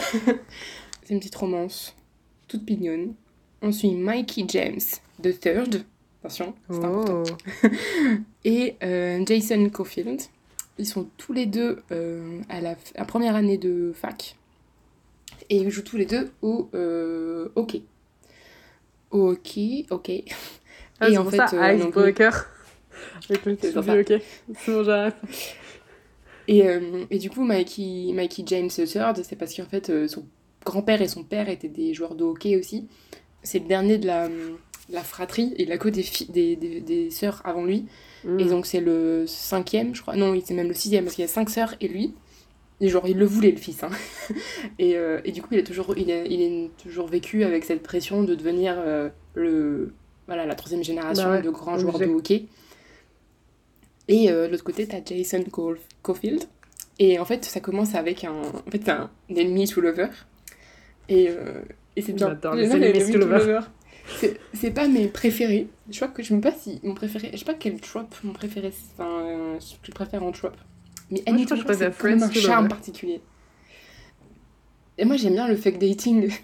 [1.04, 1.96] c'est une petite romance,
[2.48, 3.14] toute pignonne.
[3.62, 4.80] On suit Mikey James,
[5.22, 5.84] the third,
[6.20, 7.22] attention, c'est important.
[7.26, 7.68] Oh.
[8.44, 10.20] Et euh, Jason Caulfield.
[10.80, 14.36] Ils sont tous les deux euh, à la, première année de fac.
[15.50, 16.70] Et ils jouent tous les deux au
[17.56, 17.82] hockey.
[19.10, 20.10] Au hockey, ok.
[21.00, 22.46] Ah, et en fait, ça, Icebreaker.
[23.30, 24.20] Avec le petit hockey.
[24.58, 25.14] Sinon j'arrête.
[26.48, 30.26] Et, euh, et, du coup, Mikey, Mikey James III, c'est parce qu'en fait, euh, son
[30.64, 32.88] grand-père et son père étaient des joueurs de hockey aussi.
[33.42, 34.28] C'est le dernier de la,
[34.90, 37.86] la fratrie, il a que des, des, des, des sœurs avant lui.
[38.24, 38.48] Et mm.
[38.48, 40.16] donc, c'est le cinquième, je crois.
[40.16, 42.14] Non, c'est même le sixième, parce qu'il y a cinq sœurs et lui.
[42.80, 43.82] Et genre, il le voulait, le fils.
[43.82, 43.90] Hein.
[44.78, 47.64] et, euh, et, du coup, il a, toujours, il, a, il a toujours vécu avec
[47.64, 48.76] cette pression de devenir
[49.34, 49.92] le,
[50.28, 52.46] voilà, la troisième génération bah de grands joueurs de hockey.
[54.08, 55.44] Et euh, de l'autre côté, t'as Jason
[56.02, 56.44] Caulfield.
[56.98, 60.08] Et en fait, ça commence avec un, en fait, un ennemi to lover.
[61.08, 61.60] Et, euh,
[61.94, 62.28] et c'est bien.
[62.28, 63.60] J'adore les ennemis to lover.
[64.54, 65.68] C'est pas mes préférés.
[65.90, 67.30] Je crois que je me sais pas si mon préféré.
[67.32, 68.72] Je sais pas quel trope mon préféré.
[68.94, 70.56] Enfin, euh, je préfère en trope.
[71.10, 73.20] Mais Annie to c'est quand même un charme particulier.
[74.98, 76.30] Et moi, j'aime bien le fake dating.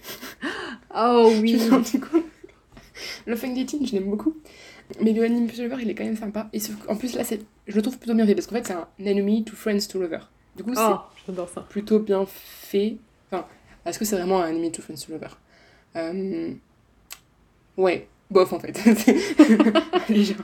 [0.97, 1.55] Oh oui.
[3.27, 4.37] le fake dating, je l'aime beaucoup.
[5.01, 6.49] Mais le anime lover, il est quand même sympa.
[6.53, 7.25] Et en plus, là,
[7.67, 9.99] je le trouve plutôt bien fait parce qu'en fait, c'est un enemy to friends to
[9.99, 10.21] lover.
[10.57, 10.97] Du coup, oh,
[11.27, 12.99] c'est plutôt bien fait.
[13.29, 13.45] Enfin,
[13.85, 15.31] est-ce que c'est vraiment un enemy to friends to lover?
[15.97, 16.53] Euh...
[17.77, 18.79] Ouais, bof en fait.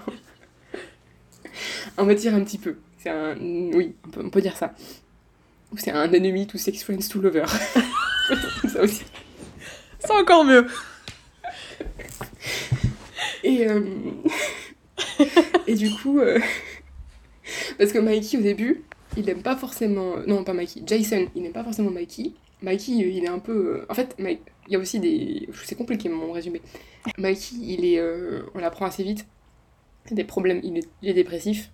[1.98, 2.76] On va dire un petit peu.
[2.98, 3.36] C'est un.
[3.38, 4.74] Oui, on peut, on peut dire ça.
[5.72, 7.44] Ou c'est un ennemi to sex friends to lover.
[8.72, 9.04] ça aussi.
[9.98, 10.66] C'est encore mieux.
[13.44, 13.82] Et, euh,
[15.66, 16.38] et du coup, euh,
[17.78, 18.82] parce que Mikey au début,
[19.16, 20.16] il aime pas forcément.
[20.26, 20.82] Non, pas Mikey.
[20.86, 22.32] Jason, il n'aime pas forcément Mikey.
[22.62, 23.84] Mikey, il est un peu.
[23.88, 25.48] En fait, il y a aussi des.
[25.64, 26.60] C'est compliqué mon résumé.
[27.18, 27.98] Mikey, il est.
[27.98, 29.26] euh, On l'apprend assez vite.
[30.06, 30.60] Il a des problèmes.
[30.62, 31.70] Il est, il est dépressif.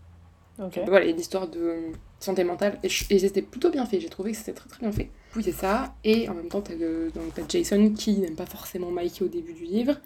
[0.63, 0.81] Ok.
[0.87, 1.77] Voilà, il y a une histoire de
[2.21, 2.79] santé mentale.
[2.83, 4.01] Et, et c'était plutôt bien fait.
[4.01, 5.11] J'ai trouvé que c'était très très bien fait.
[5.37, 5.95] Oui, c'est ça.
[6.05, 9.29] Et en même temps, t'as le- donc, t'as Jason qui n'aime pas forcément Mikey au
[9.29, 9.97] début du livre.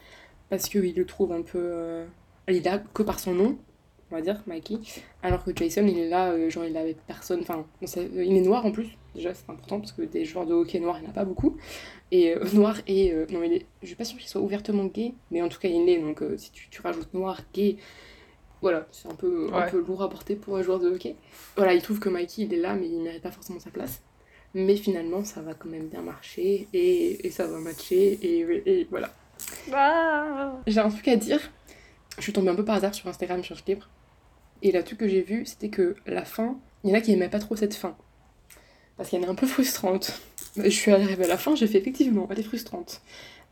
[0.49, 1.59] Parce qu'il le trouve un peu.
[1.61, 2.07] euh,
[2.49, 3.59] Il est là que par son nom,
[4.11, 4.79] on va dire, Mikey.
[5.23, 7.41] Alors que Jason, il est là, euh, genre, il avait personne.
[7.43, 8.89] Enfin, il est noir en plus.
[9.15, 11.25] Déjà, c'est important parce que des joueurs de hockey noirs, il n'y en a pas
[11.25, 11.57] beaucoup.
[12.11, 13.13] Et euh, noir et.
[13.13, 13.67] euh, non, il est.
[13.83, 15.99] Je suis pas sûre qu'il soit ouvertement gay, mais en tout cas, il est.
[15.99, 17.77] Donc, euh, si tu, tu rajoutes noir, gay.
[18.63, 21.17] Voilà, c'est un peu, un peu lourd à porter pour un joueur de hockey.
[21.57, 24.03] Voilà, il trouve que Mikey, il est là, mais il mérite pas forcément sa place.
[24.53, 28.19] Mais finalement, ça va quand même bien marcher et, et ça va matcher.
[28.23, 29.15] Et, et voilà.
[29.73, 30.61] Ah.
[30.67, 31.41] J'ai un truc à dire.
[32.19, 33.89] Je suis tombée un peu par hasard sur Instagram sur ce livre.
[34.63, 37.13] Et le truc que j'ai vu, c'était que la fin, il y en a qui
[37.13, 37.97] aimaient pas trop cette fin.
[39.01, 40.21] Parce qu'elle est un peu frustrante.
[40.59, 43.01] Je suis arrivée à la fin, j'ai fait effectivement, elle est frustrante.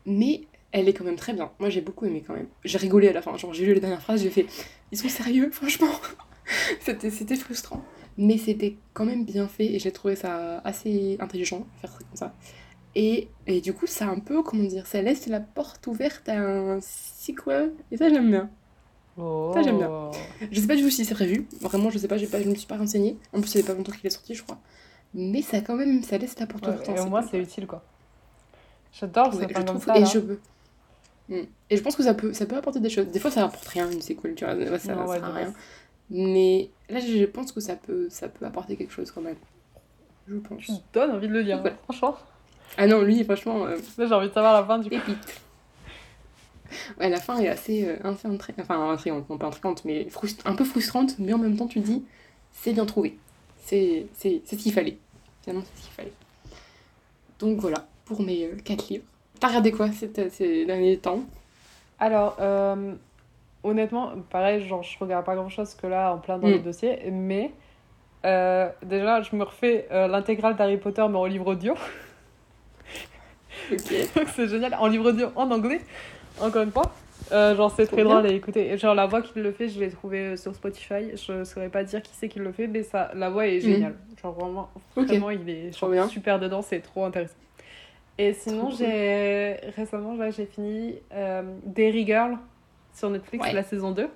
[0.05, 1.49] Mais elle est quand même très bien.
[1.57, 2.45] Moi j'ai beaucoup aimé quand même.
[2.63, 4.45] J'ai rigolé à la fin, genre j'ai lu les dernières phrases, j'ai fait
[4.91, 5.89] Ils sont sérieux, franchement
[6.81, 7.83] C'était c'était frustrant.
[8.19, 12.15] Mais c'était quand même bien fait et j'ai trouvé ça assez intelligent, faire ça comme
[12.15, 12.35] ça.
[12.93, 16.37] Et, et du coup, ça un peu, comment dire, ça laisse la porte ouverte à
[16.37, 17.73] un sequel.
[17.89, 18.51] Et ça, j'aime bien.
[19.17, 19.89] Ça, j'aime bien.
[19.89, 20.11] Oh.
[20.51, 21.47] Je sais pas du tout si c'est prévu.
[21.59, 23.17] Vraiment, je sais pas, j'ai pas, je me suis pas renseignée.
[23.33, 24.59] En plus, il y a pas longtemps qu'il est sorti, je crois.
[25.13, 26.89] Mais ça, quand même, ça laisse la porte Ouais, ouverte.
[26.89, 27.83] à un et au moins, c'est utile, quoi.
[28.93, 29.95] J'adore Ouais, ces je comme ça.
[29.97, 30.05] et là.
[30.05, 30.39] je veux.
[31.29, 31.35] Mm.
[31.69, 33.07] Et je pense que ça peut, ça peut apporter des choses.
[33.07, 34.55] Des fois, ça apporte rien, une sequel, tu vois.
[34.79, 35.53] Ça, Non, ça ouais, rien.
[36.11, 39.35] Mais là, je pense que ça peut, ça peut apporter quelque chose quand même.
[40.27, 40.65] Je pense.
[40.65, 41.73] Tu donnes envie de le lire, Ouais.
[41.83, 42.15] franchement.
[42.77, 44.95] Ah non, lui, franchement, euh, Là, j'ai envie de savoir la fin du coup.
[44.95, 45.41] pépite.
[46.99, 48.65] Ouais, la fin est assez, euh, assez intrigante.
[48.69, 50.07] Enfin, intrigante, non pas intrigante, mais
[50.45, 52.03] un peu frustrante, mais en même temps, tu dis,
[52.53, 53.17] c'est bien trouvé.
[53.69, 54.07] C'est
[54.45, 54.97] ce qu'il fallait.
[55.43, 56.13] Finalement, c'est ce qu'il fallait.
[57.39, 59.05] Donc voilà, pour mes euh, quatre livres.
[59.39, 61.21] T'as regardé quoi ces, ces derniers temps?
[61.99, 62.93] Alors, euh,
[63.63, 66.51] honnêtement, pareil, genre, je regarde pas grand chose que là, en plein dans Mm.
[66.51, 67.51] les dossiers, mais
[68.25, 71.75] euh, déjà, je me refais euh, l'intégrale d'Harry Potter, mais en livre audio.
[73.71, 73.93] Ok.
[74.15, 75.81] Donc, c'est génial, en livre audio en anglais,
[76.41, 76.91] encore une fois.
[77.31, 78.77] Euh, genre, c'est très drôle à écouter.
[78.77, 81.11] Genre, la voix qui le fait, je l'ai trouvé euh, sur Spotify.
[81.15, 83.95] Je saurais pas dire qui c'est qui le fait, mais ça, la voix est géniale.
[84.21, 87.35] Genre, vraiment, vraiment, il est genre, super dedans, c'est trop intéressant.
[88.17, 92.37] Et sinon, j'ai récemment, là, j'ai fini euh, Derry Girl
[92.93, 93.53] sur Netflix, Ouais.
[93.53, 94.09] la saison 2.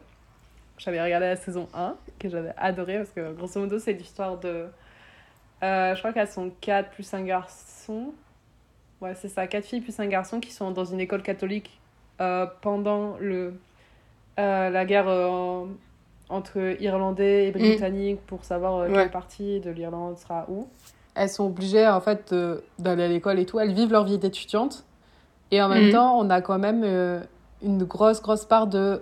[0.77, 4.65] J'avais regardé la saison 1, que j'avais adoré, parce que grosso modo, c'est l'histoire de.
[5.63, 8.11] euh, je crois qu'elles sont 4 plus un garçon.
[8.99, 11.79] Ouais, c'est ça, 4 filles plus un garçon qui sont dans une école catholique
[12.21, 13.53] euh, pendant le,
[14.39, 15.65] euh, la guerre euh,
[16.29, 18.93] entre Irlandais et Britanniques pour savoir Ouais.
[18.93, 20.67] quelle partie de l'Irlande sera où.
[21.15, 22.33] Elles sont obligées en fait
[22.79, 23.59] d'aller à l'école et tout.
[23.59, 24.83] Elles vivent leur vie d'étudiante.
[25.51, 25.91] Et en même Mhm.
[25.91, 26.83] temps, on a quand même
[27.61, 29.01] une grosse, grosse part de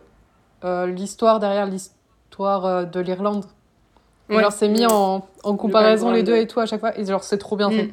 [0.63, 3.45] l'histoire derrière l'histoire de l'Irlande.
[4.30, 4.41] Ouais.
[4.41, 6.97] Genre, c'est mis en, en comparaison les deux et tout à chaque fois.
[7.00, 7.74] Et genre, c'est trop bien Mm.
[7.74, 7.89] fait.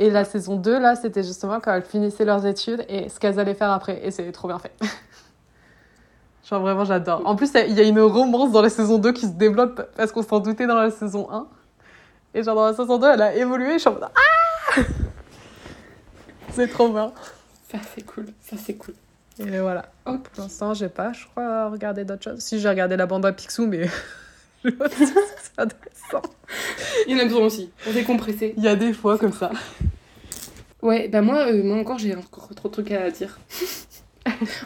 [0.00, 3.38] Et la saison 2, là, c'était justement quand elles finissaient leurs études et ce qu'elles
[3.38, 4.00] allaient faire après.
[4.02, 4.72] Et c'est trop bien fait.
[6.48, 7.20] Genre, vraiment, j'adore.
[7.26, 10.10] En plus, il y a une romance dans la saison 2 qui se développe parce
[10.10, 11.46] qu'on s'en doutait dans la saison 1.
[12.32, 13.74] Et genre, dans la saison 2, elle a évolué.
[13.74, 14.80] Je suis en mode Ah
[16.50, 17.12] C'est trop bien.
[17.70, 18.28] Ça, c'est cool.
[18.40, 18.94] Ça, c'est cool.
[19.38, 19.84] Et voilà.
[20.04, 22.40] Pour l'instant, j'ai pas, je crois, regardé d'autres choses.
[22.40, 23.82] Si, j'ai regardé la bande à Picsou, mais
[24.64, 24.72] c'est
[25.58, 26.22] intéressant.
[27.06, 27.70] Il y en a besoin aussi.
[27.88, 28.54] On est compressé.
[28.56, 29.50] Il y a des fois comme ça.
[30.82, 33.38] Ouais, bah moi, euh, moi encore, j'ai encore trop de trucs à dire.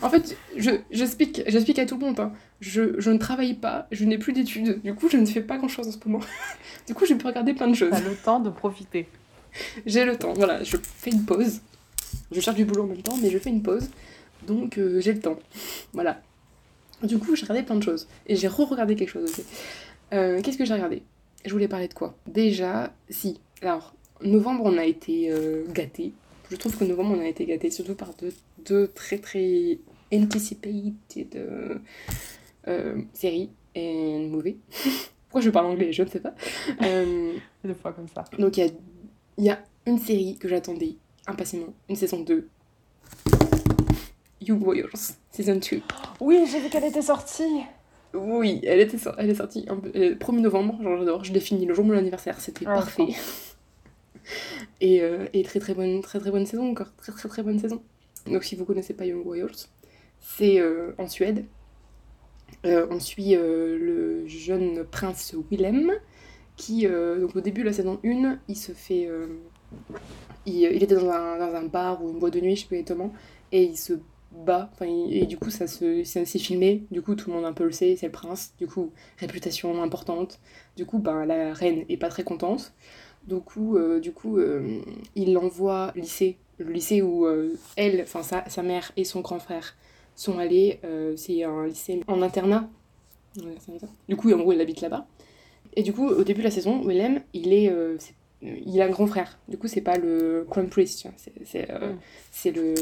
[0.02, 2.18] en fait, je, j'explique, j'explique à tout le monde.
[2.20, 2.32] hein.
[2.60, 4.80] Je, je ne travaille pas, je n'ai plus d'études.
[4.82, 6.24] Du coup, je ne fais pas grand-chose en ce moment.
[6.86, 7.90] du coup, je peux regarder plein de choses.
[7.90, 9.08] T'as le temps de profiter.
[9.86, 11.60] J'ai le temps, voilà, je fais une pause.
[12.32, 13.88] Je cherche du boulot en même temps, mais je fais une pause.
[14.46, 15.38] Donc, euh, j'ai le temps.
[15.92, 16.20] Voilà.
[17.04, 18.08] Du coup, j'ai regardé plein de choses.
[18.26, 19.44] Et j'ai re-regardé quelque chose aussi.
[20.12, 21.02] Euh, Qu'est-ce que j'ai regardé?
[21.44, 22.14] Je voulais parler de quoi?
[22.26, 23.40] Déjà, si.
[23.62, 26.12] Alors, novembre, on a été euh, gâtés.
[26.50, 28.32] Je trouve que novembre, on a été gâtés, surtout par deux,
[28.64, 29.78] deux très très
[30.12, 31.36] anticipated
[32.68, 34.56] euh, séries et movies.
[35.28, 35.92] Pourquoi je parle anglais?
[35.92, 36.34] Je ne sais pas.
[36.82, 37.32] Euh,
[37.64, 38.24] Des fois comme ça.
[38.38, 38.70] donc il y a,
[39.38, 40.94] il y a une série que j'attendais
[41.26, 42.48] impatiemment, une saison 2.
[44.46, 45.80] You Warriors, saison 2.
[46.20, 47.62] Oui, j'ai vu qu'elle était sortie.
[48.14, 51.66] Oui, elle, était, elle est sortie un peu, 1er novembre, genre j'adore, je l'ai fini
[51.66, 53.08] le jour de mon anniversaire, c'était ah, parfait.
[54.80, 57.58] et, euh, et, très très bonne, très très bonne saison encore, très très très bonne
[57.58, 57.82] saison.
[58.26, 59.68] Donc si vous connaissez pas Young Royals,
[60.20, 61.44] c'est euh, en Suède.
[62.64, 65.92] Euh, on suit le jeune prince Willem
[66.56, 69.08] qui, donc au début de la saison 1, il se fait...
[70.46, 72.68] Il, il, était dans un, dans un, bar ou une boîte de nuit, je sais
[72.68, 73.12] pas exactement,
[73.50, 73.94] et il se
[74.34, 74.70] bas.
[74.72, 76.84] Enfin, et du coup, ça se, c'est filmé.
[76.90, 78.54] Du coup, tout le monde un peu le sait, c'est le prince.
[78.58, 80.40] Du coup, réputation importante.
[80.76, 82.72] Du coup, ben, la reine est pas très contente.
[83.26, 84.80] Du coup, euh, du coup euh,
[85.14, 86.36] il l'envoie au lycée.
[86.58, 89.76] Le lycée où euh, elle, enfin sa, sa, mère et son grand frère
[90.14, 90.78] sont allés.
[91.16, 92.68] c'est un lycée en internat.
[94.08, 95.06] Du coup, en gros, il habite là-bas.
[95.74, 97.72] Et du coup, au début de la saison, Willem, il est,
[98.42, 99.38] il a un grand frère.
[99.48, 101.08] Du coup, c'est pas le Crown Prince,
[101.44, 102.54] c'est mm.
[102.54, 102.74] le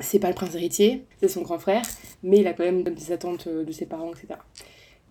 [0.00, 1.82] c'est pas le prince héritier, c'est son grand frère,
[2.22, 4.38] mais il a quand même des attentes euh, de ses parents, etc.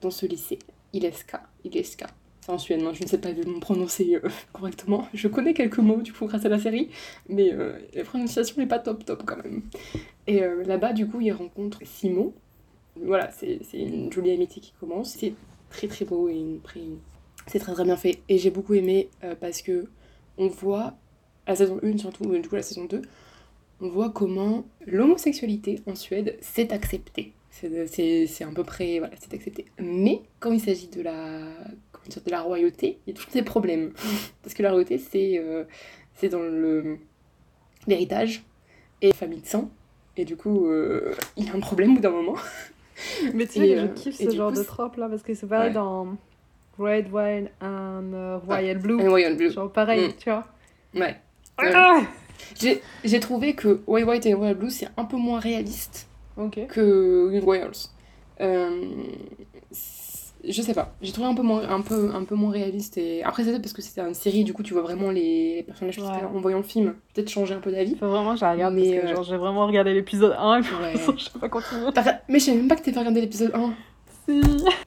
[0.02, 0.60] Dans ce lycée,
[0.94, 2.08] Ileska, Ileska,
[2.42, 5.08] c'est en suédois, je ne sais pas le prononcer euh, correctement.
[5.14, 6.90] Je connais quelques mots du coup grâce à la série,
[7.30, 9.64] mais euh, la prononciation n'est pas top top quand même.
[10.28, 12.34] Et là-bas, du coup, il rencontre Simon.
[12.96, 15.12] Voilà, c'est une jolie amitié qui commence.
[15.12, 15.34] C'est
[15.70, 16.60] très très beau et
[17.46, 18.18] c'est très très bien fait.
[18.28, 19.86] Et j'ai beaucoup aimé parce que
[20.40, 20.96] on voit,
[21.48, 23.04] la saison 1 surtout, du coup la saison 2,
[23.82, 27.34] on voit comment l'homosexualité en Suède s'est acceptée.
[27.50, 29.66] C'est à peu près, voilà, c'est accepté.
[29.80, 31.40] Mais quand il s'agit de la,
[32.08, 33.94] de la royauté, il y a toujours des problèmes.
[34.44, 35.64] Parce que la royauté, c'est euh,
[36.16, 36.98] c'est dans le
[37.88, 38.44] l'héritage
[39.02, 39.70] et la famille de sang.
[40.18, 42.36] Et du coup, euh, il y a un problème au bout d'un moment.
[43.34, 45.74] Mais tu sais, je euh, kiffe ce genre de trope là, parce que c'est pareil
[45.74, 46.18] dans
[46.78, 49.08] Red Wine and Royal Blue.
[49.08, 49.52] Royal Blue.
[49.52, 50.14] Genre pareil, mm.
[50.18, 50.46] tu vois.
[50.94, 51.16] Ouais.
[51.58, 52.02] Ah
[53.04, 56.08] j'ai trouvé que White White et Royal Blue, c'est un peu moins réaliste
[56.70, 57.90] que Young Royals.
[58.42, 59.04] Euh,
[60.48, 62.98] je sais pas, j'ai trouvé un peu moins, un peu, un peu moins réaliste.
[62.98, 63.24] Et...
[63.24, 66.40] Après, c'est parce que c'était une série, du coup, tu vois vraiment les personnages en
[66.40, 66.96] voyant le film.
[67.14, 67.96] Peut-être changer un peu d'avis.
[67.96, 70.94] vraiment, j'ai regardé, euh, j'ai vraiment regardé l'épisode 1 et puis ouais.
[71.18, 71.90] je sais pas continuer.
[72.30, 73.74] Mais je savais même pas que t'avais regardé l'épisode 1.
[74.28, 74.42] Si.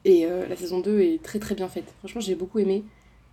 [0.05, 1.93] Et euh, la saison 2 est très très bien faite.
[2.01, 2.85] Franchement, j'ai beaucoup aimé.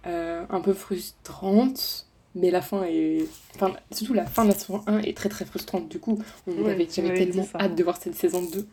[0.06, 3.26] un peu frustrante mais la fin est.
[3.56, 5.90] Enfin, surtout la fin de la saison 1 est très très frustrante.
[5.90, 8.68] Du coup, on avait, j'avais tellement hâte de voir cette saison 2.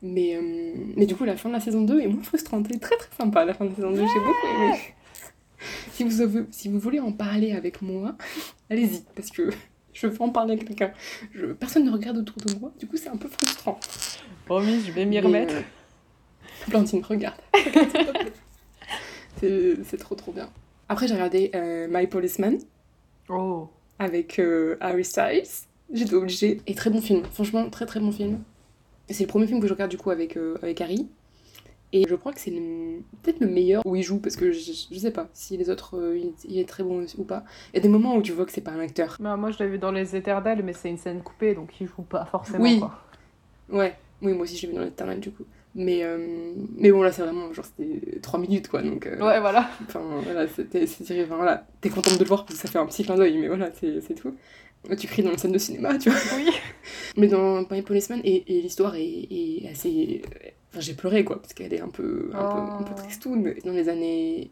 [0.00, 2.66] Mais, euh, mais du coup, la fin de la saison 2 est moins frustrante.
[2.68, 3.96] Elle est très très sympa, la fin de la saison 2.
[3.96, 4.78] J'ai beaucoup aimé.
[5.92, 8.14] Si vous, avez, si vous voulez en parler avec moi,
[8.70, 9.50] allez-y, parce que
[9.92, 10.92] je veux en parler avec quelqu'un.
[11.34, 13.80] Je, personne ne regarde autour de moi, du coup, c'est un peu frustrant.
[14.46, 15.54] Promis, je vais m'y remettre.
[16.68, 17.40] Plantine, regarde.
[19.40, 20.48] c'est trop trop bien.
[20.88, 22.58] Après, j'ai regardé euh, My Policeman.
[23.28, 23.68] Oh.
[23.98, 25.66] Avec euh, Harry Styles.
[25.92, 26.60] J'étais obligée.
[26.66, 27.22] Et très bon film.
[27.32, 28.40] Franchement, très très bon film.
[29.08, 31.08] C'est le premier film que je regarde du coup avec, euh, avec Harry.
[31.92, 32.50] Et je crois que c'est
[33.22, 36.20] peut-être le meilleur où il joue, parce que je, sais pas si les autres, euh,
[36.44, 37.44] il, est très bon ou pas.
[37.72, 39.16] Il y a des moments où tu vois que c'est pas un acteur.
[39.20, 41.86] Bah, moi je l'ai vu dans Les Éternels, mais c'est une scène coupée, donc il
[41.86, 42.62] joue pas forcément.
[42.62, 42.78] Oui.
[42.78, 42.98] Quoi.
[43.70, 45.44] Ouais, oui, moi aussi je l'ai vu dans Les Éternels du coup.
[45.78, 46.18] Mais, euh,
[46.76, 49.06] mais bon, là, c'est vraiment, genre, c'était 3 minutes, quoi, donc...
[49.06, 49.70] Euh, ouais, voilà.
[49.86, 50.82] Enfin, voilà, c'était...
[50.82, 53.38] Enfin, voilà, t'es contente de le voir parce que ça fait un petit clin d'œil,
[53.38, 54.34] mais voilà, c'est tout.
[54.98, 56.18] Tu cries dans une scène de cinéma, tu vois.
[56.36, 56.50] Oui.
[57.16, 60.20] mais dans My Policeman, et, et l'histoire est, est, assez...
[60.72, 63.00] Enfin, j'ai pleuré, quoi, parce qu'elle est un peu, un, peu, un peu oh.
[63.00, 64.50] tristoune, mais dans les années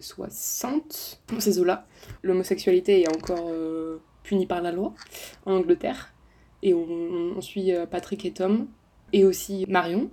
[0.00, 1.86] 60, dans ces eaux-là,
[2.24, 4.94] l'homosexualité est encore euh, punie par la loi
[5.46, 6.12] en Angleterre.
[6.64, 6.88] Et on,
[7.36, 8.66] on suit Patrick et Tom,
[9.12, 10.10] et aussi Marion,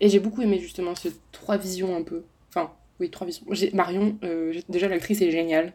[0.00, 2.22] et j'ai beaucoup aimé justement ces trois visions un peu.
[2.50, 3.46] Enfin, oui, trois visions.
[3.72, 5.72] Marion, euh, déjà l'actrice est géniale.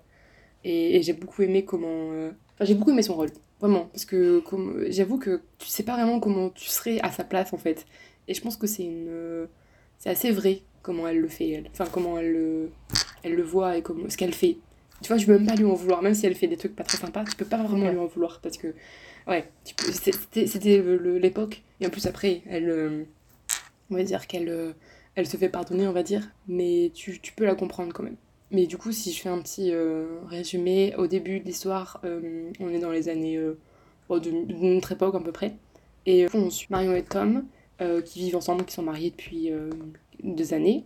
[0.64, 2.12] Et, j'ai beaucoup aimé comment.
[2.12, 3.30] Euh, enfin, j'ai beaucoup aimé son rôle.
[3.60, 3.86] Vraiment.
[3.94, 4.86] Parce que comme...
[4.90, 7.86] j'avoue que tu sais pas vraiment comment tu serais à sa place en fait.
[8.28, 9.48] Et je pense que c'est une.
[9.98, 11.70] C'est assez vrai comment elle le fait, elle.
[11.72, 12.70] Enfin, comment elle le,
[13.24, 14.10] elle le voit et comment...
[14.10, 14.58] ce qu'elle fait.
[15.02, 16.02] Tu vois, je peux même pas lui en vouloir.
[16.02, 18.06] Même si elle fait des trucs pas très sympas, tu peux pas vraiment lui en
[18.06, 18.40] vouloir.
[18.42, 18.74] Parce que.
[19.28, 20.82] Ouais, c'était
[21.20, 21.64] l'époque.
[21.80, 23.04] Et en plus, après, elle euh,
[23.91, 24.73] on va dire qu'elle euh,
[25.15, 28.15] elle se fait pardonner, on va dire, mais tu, peux la comprendre quand même.
[28.49, 32.49] Mais du coup, si je fais un petit euh, résumé, au début de l'histoire, euh,
[32.60, 35.56] on est dans les années de, notre époque à peu près.
[36.06, 37.45] Et on suit Marion et Tom,
[38.06, 39.51] qui vivent ensemble, qui sont mariés depuis
[40.23, 40.86] deux années.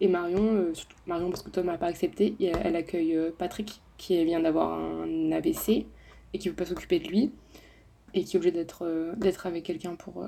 [0.00, 0.72] Et Marion,
[1.06, 5.86] Marion parce que Tom n'a pas accepté, elle accueille Patrick, qui vient d'avoir un AVC
[6.32, 7.32] et qui ne veut pas s'occuper de lui,
[8.14, 10.26] et qui est obligé d'être avec quelqu'un pour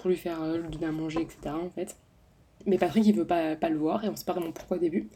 [0.00, 1.54] pour lui faire euh, lui donner à manger, etc.
[1.54, 1.96] en fait.
[2.66, 4.80] Mais Patrick, il veut pas, pas le voir et on sait pas vraiment pourquoi au
[4.80, 5.08] début.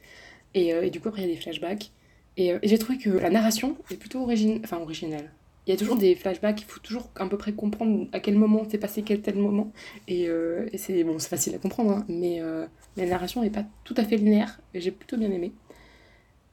[0.54, 1.92] Et, euh, et du coup, après, il y a des flashbacks.
[2.36, 4.28] Et, euh, j'ai trouvé que la narration est plutôt
[4.62, 5.30] enfin, originale.
[5.66, 8.36] il y a toujours des flashbacks, il faut toujours à peu près comprendre à quel
[8.36, 9.72] moment s'est passé quel tel moment.
[10.08, 12.66] Et, euh, c'est bon, facile à comprendre, hein, mais euh,
[12.96, 15.52] la narration n'est pas tout à fait linéaire, et j'ai plutôt bien aimé.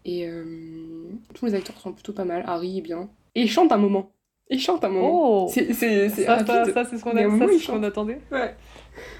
[0.06, 0.28] Et
[1.36, 3.10] tous les acteurs sont plutôt pas mal, Harry est bien.
[3.36, 4.12] Et il chante un moment.
[4.52, 5.10] Il chante un moment.
[5.46, 8.20] Oh C'est c'est- c'est Ça, ça, ça, c'est ce qu'on a- attendait.
[8.32, 8.56] Ouais.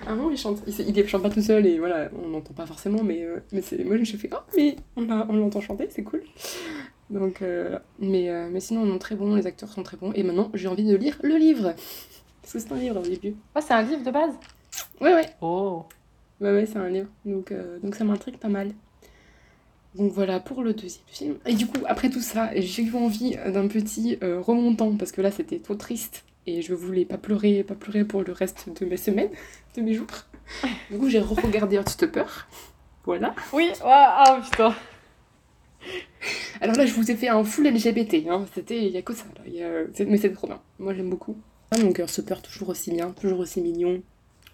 [0.08, 0.62] À un moment, il chante.
[0.68, 3.62] Il, il chante pas tout seul et voilà, on n'entend pas forcément, mais, euh, mais
[3.62, 6.24] c'est, moi je fais Oh, mais on, l'a- on l'entend chanter, c'est cool.
[7.12, 10.12] Donc, euh, mais, euh, mais sinon, non, très bon, les acteurs sont très bons.
[10.14, 11.74] Et maintenant, j'ai envie de lire le livre.
[12.42, 13.36] Parce que c'est un livre au début.
[13.54, 14.34] Ah, c'est un livre de base?
[15.00, 15.86] Ouais, ouais, Oh
[16.42, 17.08] ouais, ouais, c'est un livre.
[17.26, 18.72] Donc, euh, donc ça m'intrigue pas mal.
[19.96, 21.36] Donc voilà pour le deuxième film.
[21.46, 25.22] Et du coup, après tout ça, j'ai eu envie d'un petit euh, remontant parce que
[25.22, 28.86] là c'était trop triste et je voulais pas pleurer, pas pleurer pour le reste de
[28.86, 29.30] mes semaines,
[29.76, 30.08] de mes jours.
[30.92, 32.24] Du coup, j'ai re-regardé Heartstopper.
[33.06, 33.36] Voilà.
[33.54, 34.76] Oui, ah putain
[36.62, 38.28] Alors là, je vous ai fait un full LGBT.
[38.30, 38.46] Hein.
[38.54, 39.26] C'était, il y a que ça.
[39.38, 39.50] Là.
[39.52, 40.60] Y a- Mais c'est trop bien.
[40.80, 41.38] Moi, j'aime beaucoup.
[41.72, 44.02] Ah, donc Heartstopper, toujours aussi bien, toujours aussi mignon.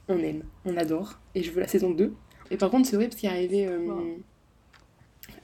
[0.08, 1.20] On aime, on adore.
[1.34, 2.14] Et je veux la saison 2.
[2.52, 3.68] Et par contre, c'est vrai parce qu'il est arrivé.
[3.68, 4.20] euh, Wow.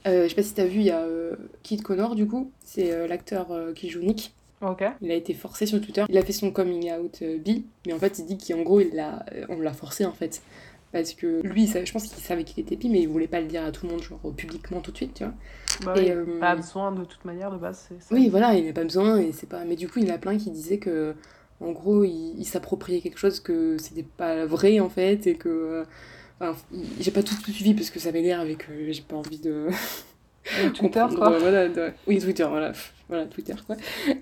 [0.06, 2.50] Euh, je sais pas si t'as vu, il y a euh, Kid Connor, du coup.
[2.64, 4.34] C'est euh, l'acteur euh, qui joue Nick.
[4.60, 4.84] Ok.
[5.00, 6.04] Il a été forcé sur Twitter.
[6.08, 8.94] Il a fait son coming out bi, mais en fait, il dit qu'en gros, il
[8.94, 10.40] l'a, on l'a forcé en fait.
[10.92, 13.46] Parce que lui, je pense qu'il savait qu'il était bi, mais il voulait pas le
[13.46, 15.32] dire à tout le monde, genre publiquement tout de suite, tu vois.
[15.84, 17.88] Bah Et, oui, pas besoin de toute manière de base.
[17.98, 18.14] c'est.
[18.14, 19.64] Oui, voilà, il n'a pas besoin, et c'est pas.
[19.64, 21.14] Mais du coup, il y en a plein qui disaient que,
[21.60, 25.84] en gros, il, il s'appropriait quelque chose que c'était pas vrai en fait, et que.
[26.40, 26.56] Enfin,
[27.00, 29.68] j'ai pas tout, tout suivi parce que ça m'énerve et que j'ai pas envie de.
[30.74, 31.38] Twitter, quoi.
[31.38, 32.72] voilà, de- Oui, Twitter, voilà.
[33.08, 33.76] Voilà, Twitter, quoi.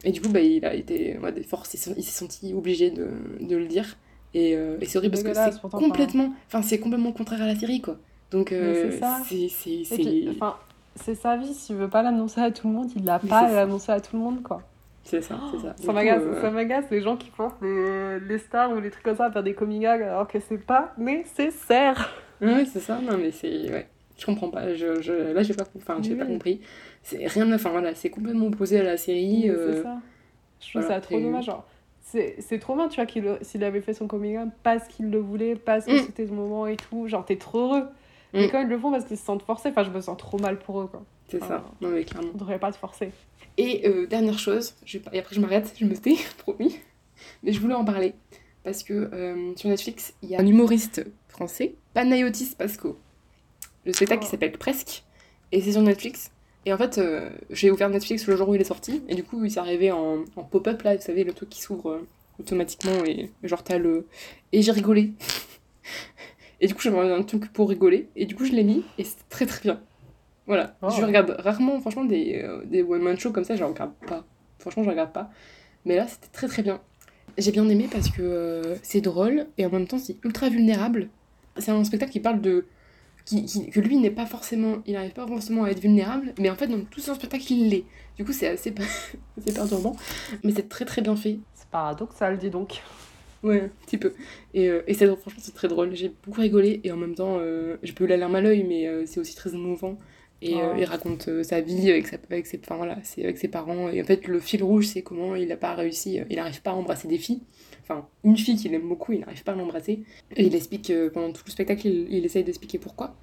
[0.05, 3.09] Et du coup, bah, il a été ouais, des forces, il s'est senti obligé de,
[3.41, 3.97] de le dire.
[4.35, 7.57] Et, euh, et c'est horrible parce que c'est complètement, enfin, c'est complètement contraire à la
[7.57, 7.97] série, quoi.
[8.31, 9.23] Donc, euh, c'est ça.
[10.97, 13.91] c'est, sa vie, s'il veut pas l'annoncer à tout le monde, il l'a pas l'annoncer
[13.93, 14.63] à tout le monde, quoi.
[15.11, 15.75] C'est ça, c'est ça.
[15.77, 19.03] Ça m'agace, euh, ça m'agace les gens qui forcent les, les stars ou les trucs
[19.05, 22.15] comme ça à faire des coming out alors que c'est pas nécessaire.
[22.41, 23.71] Ouais, c'est ça, non, mais c'est.
[23.71, 23.87] Ouais.
[24.17, 24.75] Je comprends pas.
[24.75, 25.33] Je, je...
[25.33, 26.33] Là, j'ai pas, enfin, j'ai pas Oui.
[26.33, 26.61] compris.
[27.03, 27.55] C'est rien de.
[27.55, 29.45] Enfin, voilà, c'est complètement opposé à la série.
[29.45, 29.97] Mais euh, C'est ça.
[30.61, 31.45] Je trouve voilà, ça trop et- dommage.
[31.47, 31.67] Genre,
[32.03, 35.11] c'est c'est trop bien, tu vois, qu'il, s'il avait fait son coming out parce qu'il
[35.11, 36.05] le voulait, parce que Mm.
[36.07, 37.09] c'était ce moment et tout.
[37.09, 37.85] Genre, t'es trop heureux.
[38.33, 38.51] Mais Mm.
[38.51, 40.59] quand ils le font parce qu'ils se sentent forcés, enfin, je me sens trop mal
[40.59, 41.03] pour eux, quoi.
[41.31, 41.65] C'est ça.
[41.67, 41.75] Ah.
[41.81, 42.31] Non, mais clairement.
[42.35, 43.13] On devrait pas te forcer.
[43.57, 46.79] Et euh, dernière chose, je vais pas- et après je m'arrête, je me tais, promis.
[47.43, 48.15] Mais je voulais en parler.
[48.65, 52.99] Parce que euh, sur Netflix, il y a un humoriste français, Panayotis Pasco.
[53.87, 54.25] Le spectacle Oh.
[54.25, 55.05] qui s'appelle Presque.
[55.53, 56.31] Et c'est sur Netflix.
[56.67, 59.03] Et en fait, euh, j'ai ouvert Netflix le jour où il est sorti.
[59.09, 61.63] Et du coup, il s'est arrivé en, en pop-up, là, vous savez, le truc qui
[61.63, 62.03] s'ouvre
[62.39, 63.03] automatiquement.
[63.07, 64.07] Et genre, t'as le.
[64.53, 65.13] Et j'ai rigolé.
[66.61, 68.09] et du coup, j'avais un truc pour rigoler.
[68.17, 68.85] Et du coup, je l'ai mis.
[68.99, 69.81] Et c'est très très bien.
[70.51, 70.77] Voilà.
[70.83, 70.89] Oh.
[70.91, 74.25] Je regarde rarement, franchement, des, euh, des one-man shows comme ça, je regarde pas.
[74.59, 75.31] Franchement, je regarde pas.
[75.85, 76.81] Mais là, c'était très très bien.
[77.39, 81.09] J'ai bien aimé parce que euh, c'est drôle et en même temps, c'est ultra vulnérable.
[81.59, 82.67] C'est un spectacle qui parle de.
[83.27, 84.79] Qui, qui- que lui n'est pas forcément.
[84.87, 87.69] Il n'arrive pas forcément à être vulnérable, mais en fait, dans tout son spectacle, il
[87.69, 87.85] l'est.
[88.17, 88.75] Du coup, c'est assez,
[89.39, 89.95] assez perturbant.
[90.43, 91.39] Mais c'est très très bien fait.
[91.55, 92.83] C'est paradoxal, dis donc.
[93.45, 94.13] Ouais, un petit peu.
[94.53, 95.95] Et, euh, et c'est franchement, c'est très drôle.
[95.95, 98.65] J'ai beaucoup rigolé et en même temps, euh, j'ai pas eu la larme à l'œil,
[98.65, 99.97] mais euh, c'est aussi très émouvant.
[100.43, 100.77] Et euh, Oh.
[100.79, 103.91] il raconte euh, sa vie avec, sa, avec, ses, enfin, voilà, c'est avec ses parents.
[103.91, 106.63] Et en fait, le fil rouge, c'est comment il n'a pas réussi, euh, il n'arrive
[106.63, 107.43] pas à embrasser des filles.
[107.83, 110.01] Enfin, une fille qu'il aime beaucoup, il n'arrive pas à l'embrasser.
[110.37, 113.17] Et il explique, pendant tout le spectacle, il, il essaye d'expliquer pourquoi.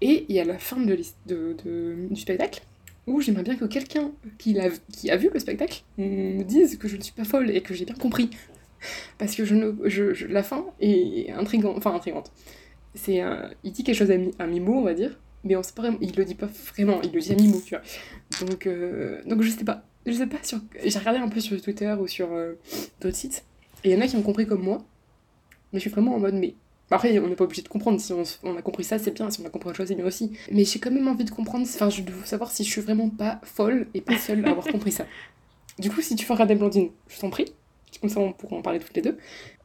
[0.00, 2.62] Et il y a la fin de, de, de- du spectacle
[3.06, 6.88] où j'aimerais bien que quelqu'un qui, l'a- qui a vu le spectacle me dise que
[6.88, 8.30] je ne suis pas folle et que j'ai bien compris.
[9.18, 11.76] Parce que je ne, je, je- la fin est intrigante.
[11.76, 12.32] Enfin, intrigante.
[12.94, 13.20] C'est
[13.62, 15.82] il dit quelque chose à, mi, à mi-mot, on va dire, mais on sait pas
[15.82, 18.46] vraiment, il le dit pas vraiment, il le dit à mi-mot, tu vois.
[18.46, 19.84] Donc, euh, donc je sais pas.
[20.06, 20.58] Je sais pas sur.
[20.84, 22.54] J'ai regardé un peu sur Twitter ou sur euh,
[23.00, 23.44] d'autres sites,
[23.84, 24.84] et il y en a qui ont compris comme moi,
[25.72, 26.54] mais je suis vraiment en mode, mais.
[26.90, 27.98] Après, on n'est pas obligé de comprendre.
[27.98, 29.28] Si on, a compris ça, c'est bien.
[29.30, 30.36] Si on a compris autre chose, c'est bien aussi.
[30.52, 31.66] Mais j'ai quand même envie de comprendre.
[31.66, 34.66] Enfin, je veux savoir si je suis vraiment pas folle et pas seule à avoir
[34.66, 35.06] compris ça.
[35.78, 37.46] Du coup, si tu veux regarder Blondine, je t'en prie.
[38.00, 39.16] Comme ça, on pourra en parler toutes les deux.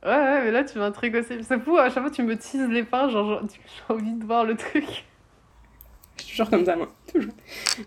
[0.03, 1.43] Ouais, ouais, mais là, tu m'intrigues aussi.
[1.43, 4.23] C'est fou, à chaque fois, tu me teases les fins, genre, genre, j'ai envie de
[4.23, 5.05] voir le truc.
[6.29, 6.87] Suis genre comme ça, moi.
[7.11, 7.33] Toujours.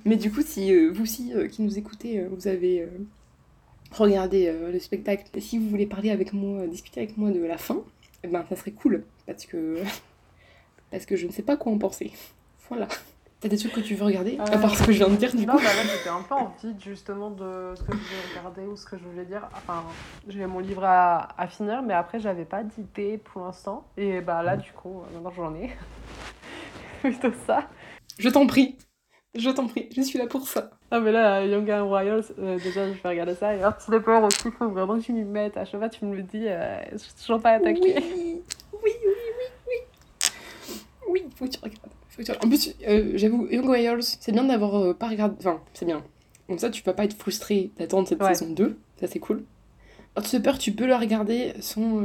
[0.04, 2.88] Mais du coup, si euh, vous aussi, euh, qui nous écoutez, euh, vous avez
[3.92, 7.78] regardé le spectacle, si vous voulez parler avec moi, discuter avec moi de la fin,
[8.24, 9.04] eh ben, ça serait cool.
[9.26, 9.76] Parce que,
[10.90, 12.10] parce que je ne sais pas quoi en penser.
[12.68, 12.88] Voilà.
[13.38, 15.32] T'as des trucs que tu veux regarder À part ce que je viens de dire,
[15.32, 15.58] du non, coup.
[15.58, 18.76] bah là, j'étais un peu en vide, justement, de ce que je voulais regarder ou
[18.76, 19.48] ce que je voulais dire.
[19.54, 19.84] Enfin,
[20.26, 23.86] j'ai mon livre à, à finir, mais après, j'avais pas d'idée pour l'instant.
[23.96, 25.70] Et bah là, du coup, maintenant, j'en ai.
[27.02, 27.68] Plutôt ça.
[28.18, 28.76] Je t'en prie.
[29.34, 30.70] Je t'en prie, je suis là pour ça.
[30.90, 33.54] Ah mais là, Young and Royals, euh, déjà je vais regarder ça.
[33.56, 35.56] Et Slipper aussi, faut vraiment que tu m'y mettes.
[35.56, 37.94] À chaque fois tu me le dis, euh, je suis toujours pas attaquée.
[37.96, 38.42] Oui,
[38.82, 39.74] oui, oui, oui, oui.
[41.08, 41.78] Oui, faut que tu regardes.
[42.10, 42.32] Faut que tu...
[42.32, 45.34] En plus, euh, j'avoue, Young Royals, c'est bien d'avoir euh, pas regardé...
[45.38, 46.02] Enfin, c'est bien.
[46.46, 48.34] Comme ça, tu vas pas être frustré d'attendre cette Ouais.
[48.34, 48.76] saison 2.
[49.00, 49.44] Ça, c'est cool.
[50.16, 52.02] Hotstopper, tu peux le regarder sans...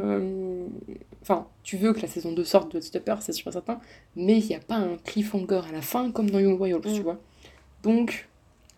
[1.29, 3.79] Enfin, tu veux que la saison 2 sorte de Hotstopper, c'est sûr et certain.
[4.15, 6.93] Mais il n'y a pas un cliffhanger à la fin comme dans Young Royals, Mm.
[6.93, 7.17] tu vois.
[7.83, 8.29] Donc,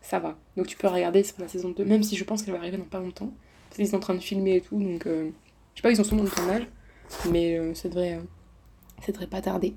[0.01, 0.35] ça va.
[0.57, 2.77] Donc tu peux regarder sur la saison 2, même si je pense qu'elle va arriver
[2.77, 3.31] dans pas longtemps.
[3.69, 5.05] Parce qu'ils sont en train de filmer et tout, donc...
[5.05, 5.29] euh,
[5.75, 6.67] Je sais pas, ils sont dans le tournage.
[7.31, 8.21] Mais euh, ça, devrait, euh,
[9.05, 9.75] ça devrait pas tarder.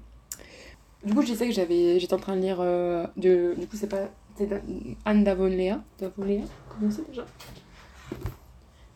[1.05, 2.59] Du coup, je disais que j'avais, j'étais en train de lire.
[2.61, 4.09] euh, de, du coup, c'est pas.
[4.39, 4.49] C'est
[5.05, 5.83] Anne Davonlea.
[5.99, 7.27] Davonlea Comment c'est déjà?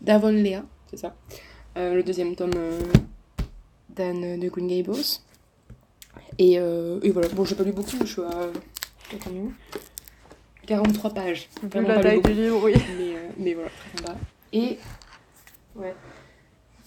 [0.01, 1.15] Davonlea, c'est ça.
[1.77, 2.81] Euh, le deuxième tome euh,
[3.97, 4.97] d'Anne de Green Gables.
[6.39, 7.29] Et, euh, et voilà.
[7.29, 8.29] Bon, j'ai pas lu beaucoup, je suis à.
[8.29, 9.53] attends, mais où
[10.67, 11.49] 43 pages.
[11.63, 12.75] Vu la taille du livre, oui.
[12.99, 14.17] Mais, euh, mais voilà, très sympa.
[14.53, 14.79] Et.
[15.77, 15.95] Ouais.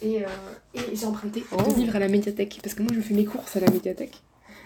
[0.01, 0.27] Et, euh,
[0.73, 1.57] et j'ai emprunté Oh.
[1.61, 2.59] deux livres à la médiathèque.
[2.63, 4.21] Parce que moi, je fais mes courses à la médiathèque.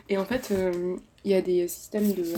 [0.09, 2.37] Et en fait, euh, il y a des systèmes de, euh,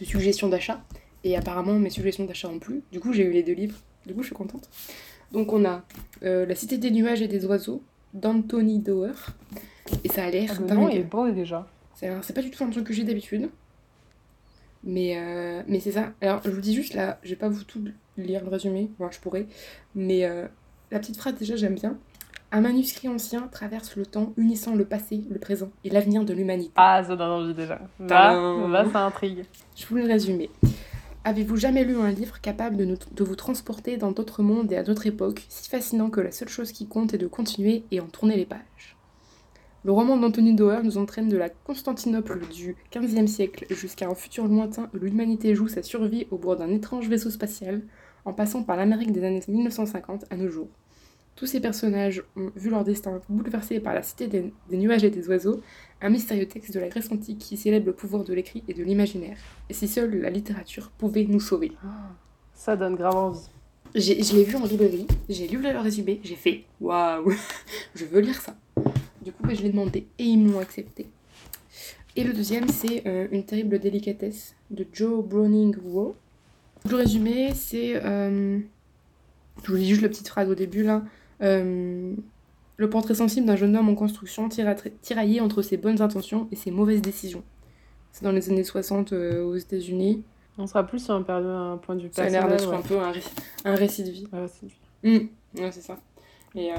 [0.00, 0.82] de suggestions d'achat.
[1.22, 2.82] Et apparemment, mes suggestions d'achat ont plu.
[2.92, 3.78] Du coup, j'ai eu les deux livres.
[4.06, 4.68] Du coup, je suis contente.
[5.32, 5.82] Donc, on a
[6.22, 7.82] euh, La Cité des nuages et des oiseaux
[8.14, 9.30] d'Anthony Doerr.
[10.02, 10.78] Et ça a l'air Ah, le dingue.
[10.78, 11.66] nom est beau déjà.
[11.94, 13.48] C'est pas du tout un truc que j'ai d'habitude.
[14.82, 16.12] Mais, euh, mais c'est ça.
[16.20, 17.82] Alors, je vous dis juste là, je vais pas vous tout
[18.18, 19.46] lire le résumé, enfin, je pourrais.
[19.94, 20.46] Mais euh,
[20.90, 21.96] la petite phrase, déjà, j'aime bien.
[22.52, 26.72] Un manuscrit ancien traverse le temps, unissant le passé, le présent et l'avenir de l'humanité.
[26.76, 27.80] Ah, ça donne envie déjà.
[27.98, 29.44] Là, là ça intrigue.
[29.74, 30.50] Je vous le résumer.
[31.26, 35.06] Avez-vous jamais lu un livre capable de, vous transporter dans d'autres mondes et à d'autres
[35.06, 38.36] époques, si fascinant que la seule chose qui compte est de continuer et en tourner
[38.36, 38.98] les pages?
[39.84, 44.46] Le roman d'Anthony Doerr nous entraîne de la Constantinople du XVe siècle jusqu'à un futur
[44.46, 47.80] lointain où l'humanité joue sa survie au bord d'un étrange vaisseau spatial,
[48.26, 50.68] en passant par l'Amérique des années 1950 à nos jours.
[51.36, 55.10] Tous ces personnages ont vu leur destin bouleversé par la cité des, des nuages et
[55.10, 55.60] des oiseaux,
[56.00, 58.84] un mystérieux texte de la Grèce antique qui célèbre le pouvoir de l'écrit et de
[58.84, 59.36] l'imaginaire.
[59.68, 61.72] Et si seule la littérature pouvait nous sauver.
[62.52, 63.48] Ça donne grave envie.
[63.96, 67.32] J'ai- Je l'ai vu en librairie, j'ai lu le résumé, j'ai fait waouh,
[67.94, 68.56] je veux lire ça.
[69.22, 71.06] Du coup, bah, je l'ai demandé et ils m'ont accepté.
[72.16, 76.14] Et le deuxième, c'est euh, Une terrible délicatesse de Joe Browning Rowe.
[76.88, 77.96] Le résumé, c'est.
[78.04, 78.58] euh,
[79.64, 81.02] je vous lis juste la petite phrase au début là.
[81.42, 82.14] Euh,
[82.76, 86.56] le portrait sensible d'un jeune homme en construction tira- tiraillé entre ses bonnes intentions et
[86.56, 87.42] ses mauvaises décisions.
[88.12, 90.22] C'est dans les années 60 euh, aux États-Unis.
[90.58, 92.32] On sera plus sur un, point de vue Ça a personnel.
[92.32, 92.76] l'air d'être ouais.
[92.76, 93.20] un peu un, ré-
[93.64, 94.26] un récit de vie.
[94.32, 95.60] Ouais, c'est-.
[95.60, 95.98] Ouais, c'est ça.
[96.54, 96.76] Et, euh,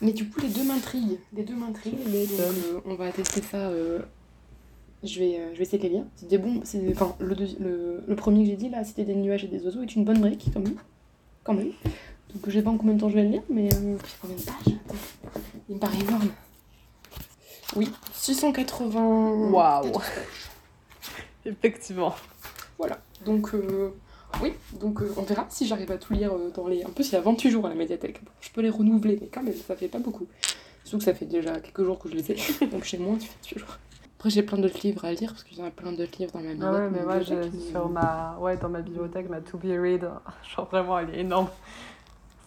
[0.00, 1.18] Mais du coup, les deux m'intriguent.
[1.32, 1.94] Les deux m'intriguent.
[2.40, 3.68] Euh, on va tester ça.
[3.68, 4.00] euh,
[5.04, 6.04] Je, vais, je vais essayer de les lire.
[6.16, 6.60] C'est des bons.
[6.90, 9.64] Enfin, le, deux- le, le premier que j'ai dit, là, C'était des nuages et des
[9.64, 10.74] oiseaux, est une bonne brique, quand même.
[11.44, 11.70] Quand même.
[12.34, 13.72] Donc, je sais pas en combien de temps je vais le lire, mais.
[13.74, 13.96] Euh...
[14.20, 14.54] Combien de pages
[14.88, 15.40] Attends.
[15.68, 16.28] Il me paraît énorme.
[17.76, 19.50] Oui, 680.
[19.50, 19.92] Waouh.
[21.46, 22.14] Effectivement.
[22.78, 22.98] Voilà.
[23.24, 23.90] Donc, euh,
[24.42, 26.84] oui, donc euh, on verra si j'arrive à tout lire euh, dans les.
[26.84, 28.22] En plus, il y a 28 jours à la médiathèque.
[28.24, 30.26] Bon, je peux les renouveler, mais quand même, ça fait pas beaucoup.
[30.84, 32.66] Surtout que ça fait déjà quelques jours que je les ai.
[32.66, 33.78] donc chez moi, tu fais toujours.
[34.18, 36.40] Après, j'ai plein d'autres livres à lire parce qu'il y a plein d'autres livres dans
[36.40, 36.92] ma Ah ouais, bibliothèque.
[36.92, 39.64] mais ma moi, j'ai bibliothèque, mais- sur ma, ouais, dans ma bibliothèque, ma to be
[39.80, 40.08] read,
[40.56, 41.48] genre vraiment, elle est énorme.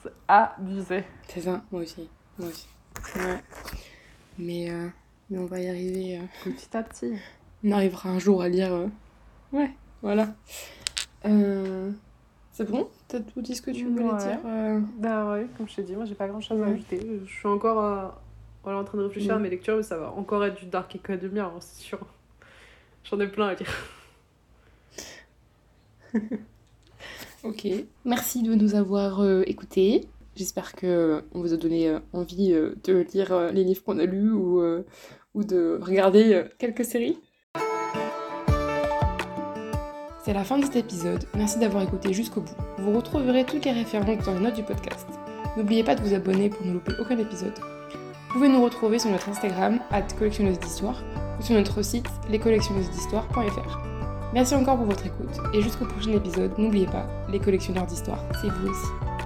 [0.07, 1.03] C'est abusé.
[1.27, 2.09] C'est ça, moi aussi.
[2.39, 2.67] Moi aussi.
[3.15, 3.43] Ouais.
[4.37, 4.87] Mais, euh,
[5.29, 6.17] mais on va y arriver.
[6.19, 6.23] euh.
[6.51, 7.13] Petit à petit.
[7.63, 8.73] On arrivera un jour à lire.
[8.73, 8.87] euh,
[9.51, 10.29] Ouais, voilà.
[12.51, 12.89] C'est bon?
[13.07, 14.17] T'as tout dit ce que tu voulais Ouais.
[14.17, 14.39] dire
[14.97, 16.71] Bah ouais, comme je t'ai dit, moi j'ai pas grand chose à Ouais.
[16.73, 16.99] ajouter.
[17.25, 18.15] Je suis encore
[18.63, 19.41] voilà, en train de réfléchir à Mm.
[19.43, 21.99] mes lectures, mais ça va encore être du dark academia, hein, c'est sûr.
[23.03, 23.73] J'en ai plein à lire.
[27.43, 27.67] Ok,
[28.03, 30.07] merci de nous avoir euh, écoutés.
[30.35, 34.05] J'espère que euh, on vous a donné euh, envie de lire les livres qu'on a
[34.05, 34.61] lus ou,
[35.33, 37.19] ou de regarder quelques séries.
[40.23, 41.25] C'est la fin de cet épisode.
[41.35, 42.55] Merci d'avoir écouté jusqu'au bout.
[42.79, 45.07] Vous retrouverez toutes les références dans les notes du podcast.
[45.55, 47.57] N'oubliez pas de vous abonner pour ne louper aucun épisode.
[47.57, 49.79] Vous pouvez nous retrouver sur notre Instagram,
[50.19, 51.01] collectionneuse d'histoire,
[51.39, 53.86] ou sur notre site lescollectionneused'histoire.fr.
[54.33, 58.49] Merci encore pour votre écoute et jusqu'au prochain épisode, n'oubliez pas, les collectionneurs d'histoire, c'est
[58.49, 59.16] vous aussi.